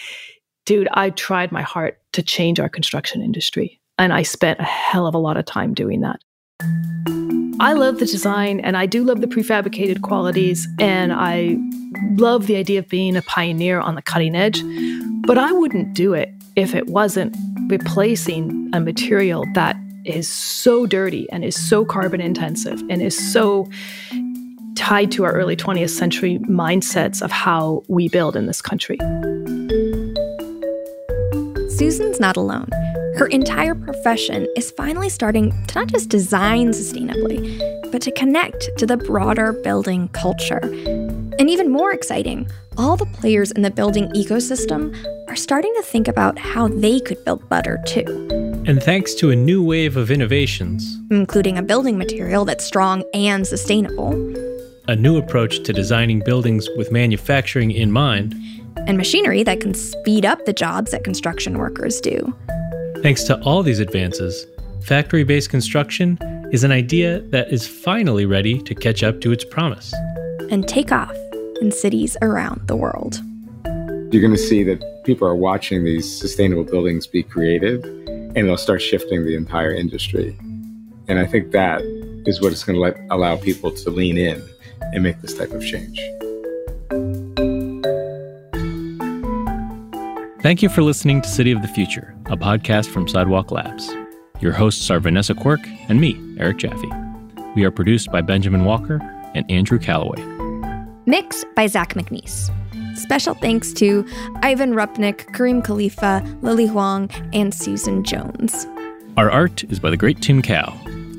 dude, 0.65 0.89
I 0.93 1.09
tried 1.09 1.51
my 1.51 1.63
heart 1.63 1.99
to 2.11 2.21
change 2.21 2.59
our 2.59 2.69
construction 2.69 3.21
industry. 3.21 3.79
And 3.97 4.13
I 4.13 4.23
spent 4.23 4.59
a 4.59 4.63
hell 4.63 5.07
of 5.07 5.15
a 5.15 5.19
lot 5.19 5.37
of 5.37 5.45
time 5.45 5.73
doing 5.73 6.01
that. 6.01 6.19
I 7.59 7.73
love 7.73 7.99
the 7.99 8.05
design 8.05 8.59
and 8.59 8.75
I 8.75 8.85
do 8.85 9.03
love 9.03 9.21
the 9.21 9.27
prefabricated 9.27 10.01
qualities 10.01 10.67
and 10.79 11.13
I 11.13 11.57
love 12.17 12.47
the 12.47 12.57
idea 12.57 12.79
of 12.79 12.89
being 12.89 13.15
a 13.15 13.21
pioneer 13.21 13.79
on 13.79 13.95
the 13.95 14.01
cutting 14.01 14.35
edge, 14.35 14.61
but 15.25 15.37
I 15.37 15.51
wouldn't 15.51 15.93
do 15.93 16.13
it 16.13 16.29
if 16.55 16.75
it 16.75 16.87
wasn't 16.87 17.35
replacing 17.69 18.69
a 18.73 18.79
material 18.79 19.45
that 19.53 19.77
is 20.05 20.27
so 20.27 20.85
dirty 20.85 21.29
and 21.31 21.43
is 21.43 21.55
so 21.55 21.85
carbon 21.85 22.21
intensive 22.21 22.81
and 22.89 23.01
is 23.01 23.17
so 23.31 23.69
tied 24.75 25.11
to 25.11 25.23
our 25.23 25.33
early 25.33 25.55
20th 25.55 25.91
century 25.91 26.39
mindsets 26.39 27.21
of 27.21 27.31
how 27.31 27.83
we 27.87 28.09
build 28.09 28.35
in 28.35 28.47
this 28.47 28.61
country. 28.61 28.97
Susan's 31.69 32.19
not 32.19 32.37
alone. 32.37 32.69
Her 33.15 33.27
entire 33.27 33.75
profession 33.75 34.47
is 34.55 34.71
finally 34.71 35.09
starting 35.09 35.51
to 35.67 35.79
not 35.79 35.87
just 35.87 36.09
design 36.09 36.69
sustainably, 36.69 37.91
but 37.91 38.01
to 38.01 38.11
connect 38.11 38.75
to 38.77 38.85
the 38.85 38.97
broader 38.97 39.53
building 39.53 40.07
culture. 40.09 40.59
And 41.39 41.49
even 41.49 41.71
more 41.71 41.91
exciting, 41.91 42.49
all 42.77 42.97
the 42.97 43.05
players 43.05 43.51
in 43.51 43.61
the 43.61 43.71
building 43.71 44.09
ecosystem 44.13 44.95
are 45.29 45.35
starting 45.35 45.73
to 45.75 45.83
think 45.83 46.07
about 46.07 46.39
how 46.39 46.67
they 46.67 46.99
could 46.99 47.23
build 47.23 47.47
better 47.49 47.79
too. 47.85 48.42
And 48.65 48.81
thanks 48.81 49.13
to 49.15 49.29
a 49.29 49.35
new 49.35 49.61
wave 49.61 49.97
of 49.97 50.09
innovations, 50.09 50.97
including 51.11 51.57
a 51.57 51.61
building 51.61 51.97
material 51.97 52.45
that's 52.45 52.63
strong 52.63 53.03
and 53.13 53.45
sustainable, 53.45 54.13
a 54.87 54.95
new 54.95 55.17
approach 55.17 55.63
to 55.63 55.73
designing 55.73 56.21
buildings 56.23 56.69
with 56.77 56.89
manufacturing 56.89 57.71
in 57.71 57.91
mind, 57.91 58.33
and 58.87 58.95
machinery 58.97 59.43
that 59.43 59.59
can 59.59 59.73
speed 59.73 60.25
up 60.25 60.45
the 60.45 60.53
jobs 60.53 60.91
that 60.91 61.03
construction 61.03 61.57
workers 61.57 61.99
do. 61.99 62.33
Thanks 63.01 63.25
to 63.25 63.37
all 63.41 63.63
these 63.63 63.79
advances, 63.79 64.45
factory 64.81 65.25
based 65.25 65.49
construction 65.49 66.17
is 66.53 66.63
an 66.63 66.71
idea 66.71 67.19
that 67.31 67.51
is 67.51 67.67
finally 67.67 68.25
ready 68.25 68.61
to 68.61 68.73
catch 68.73 69.03
up 69.03 69.19
to 69.19 69.33
its 69.33 69.43
promise 69.43 69.93
and 70.49 70.65
take 70.69 70.93
off 70.93 71.15
in 71.59 71.69
cities 71.69 72.15
around 72.21 72.65
the 72.67 72.77
world. 72.77 73.19
You're 74.13 74.21
going 74.21 74.31
to 74.31 74.37
see 74.37 74.63
that 74.63 75.03
people 75.03 75.27
are 75.27 75.35
watching 75.35 75.83
these 75.83 76.17
sustainable 76.17 76.63
buildings 76.63 77.07
be 77.07 77.23
created 77.23 78.02
and 78.35 78.47
they'll 78.47 78.57
start 78.57 78.81
shifting 78.81 79.25
the 79.25 79.35
entire 79.35 79.71
industry. 79.71 80.35
And 81.07 81.19
I 81.19 81.25
think 81.25 81.51
that 81.51 81.81
is 82.25 82.41
what 82.41 82.53
is 82.53 82.63
going 82.63 82.75
to 82.75 82.81
let, 82.81 82.97
allow 83.09 83.37
people 83.37 83.71
to 83.71 83.89
lean 83.89 84.17
in 84.17 84.41
and 84.93 85.03
make 85.03 85.21
this 85.21 85.37
type 85.37 85.51
of 85.51 85.61
change. 85.63 85.99
Thank 90.41 90.61
you 90.61 90.69
for 90.69 90.83
listening 90.83 91.21
to 91.21 91.29
City 91.29 91.51
of 91.51 91.61
the 91.61 91.67
Future, 91.69 92.15
a 92.25 92.35
podcast 92.35 92.89
from 92.89 93.07
Sidewalk 93.07 93.51
Labs. 93.51 93.89
Your 94.41 94.51
hosts 94.51 94.89
are 94.89 94.99
Vanessa 94.99 95.33
Quirk 95.33 95.61
and 95.87 96.01
me, 96.01 96.19
Eric 96.37 96.57
Jaffe. 96.57 96.89
We 97.55 97.63
are 97.63 97.71
produced 97.71 98.11
by 98.11 98.21
Benjamin 98.21 98.65
Walker 98.65 98.99
and 99.35 99.49
Andrew 99.49 99.79
Calloway. 99.79 100.21
Mix 101.05 101.45
by 101.55 101.67
Zach 101.67 101.93
McNeese. 101.93 102.51
Special 103.03 103.33
thanks 103.33 103.73
to 103.73 104.05
Ivan 104.43 104.75
Rupnik, 104.75 105.25
Kareem 105.35 105.61
Khalifa, 105.61 106.23
Lily 106.41 106.67
Huang, 106.67 107.09
and 107.33 107.53
Susan 107.53 108.01
Jones. 108.01 108.65
Our 109.17 109.29
art 109.29 109.65
is 109.65 109.77
by 109.77 109.89
the 109.89 109.97
great 109.97 110.21
Tim 110.21 110.41
Cow. 110.41 110.73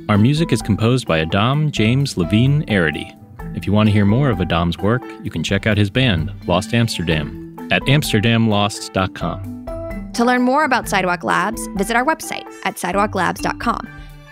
Our 0.09 0.17
music 0.17 0.51
is 0.51 0.63
composed 0.63 1.07
by 1.07 1.21
Adam 1.21 1.71
James 1.71 2.17
Levine 2.17 2.65
Arity. 2.69 3.15
If 3.55 3.67
you 3.67 3.75
want 3.75 3.89
to 3.89 3.93
hear 3.93 4.07
more 4.07 4.31
of 4.31 4.41
Adam's 4.41 4.79
work, 4.79 5.03
you 5.23 5.31
can 5.31 5.45
check 5.45 5.67
out 5.67 5.77
his 5.77 5.91
band, 5.91 6.33
Lost 6.47 6.73
Amsterdam, 6.73 7.55
at 7.71 7.83
amsterdamlost.com. 7.83 10.11
To 10.15 10.25
learn 10.25 10.41
more 10.41 10.65
about 10.65 10.89
Sidewalk 10.89 11.23
Labs, 11.23 11.61
visit 11.77 11.97
our 11.97 12.05
website 12.05 12.51
at 12.65 12.77
sidewalklabs.com, 12.77 13.87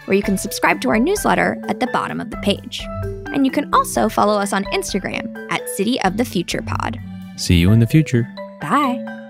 where 0.06 0.16
you 0.16 0.22
can 0.22 0.38
subscribe 0.38 0.80
to 0.80 0.88
our 0.88 0.98
newsletter 0.98 1.62
at 1.68 1.80
the 1.80 1.86
bottom 1.88 2.18
of 2.18 2.30
the 2.30 2.38
page. 2.38 2.80
And 3.26 3.44
you 3.44 3.52
can 3.52 3.68
also 3.74 4.08
follow 4.08 4.38
us 4.38 4.54
on 4.54 4.64
Instagram 4.66 5.52
at 5.52 5.68
City 5.68 6.00
of 6.00 6.16
the 6.16 6.24
Future 6.24 6.62
Pod. 6.62 6.98
See 7.36 7.56
you 7.56 7.72
in 7.72 7.78
the 7.80 7.86
future. 7.86 8.28
Bye. 8.60 9.21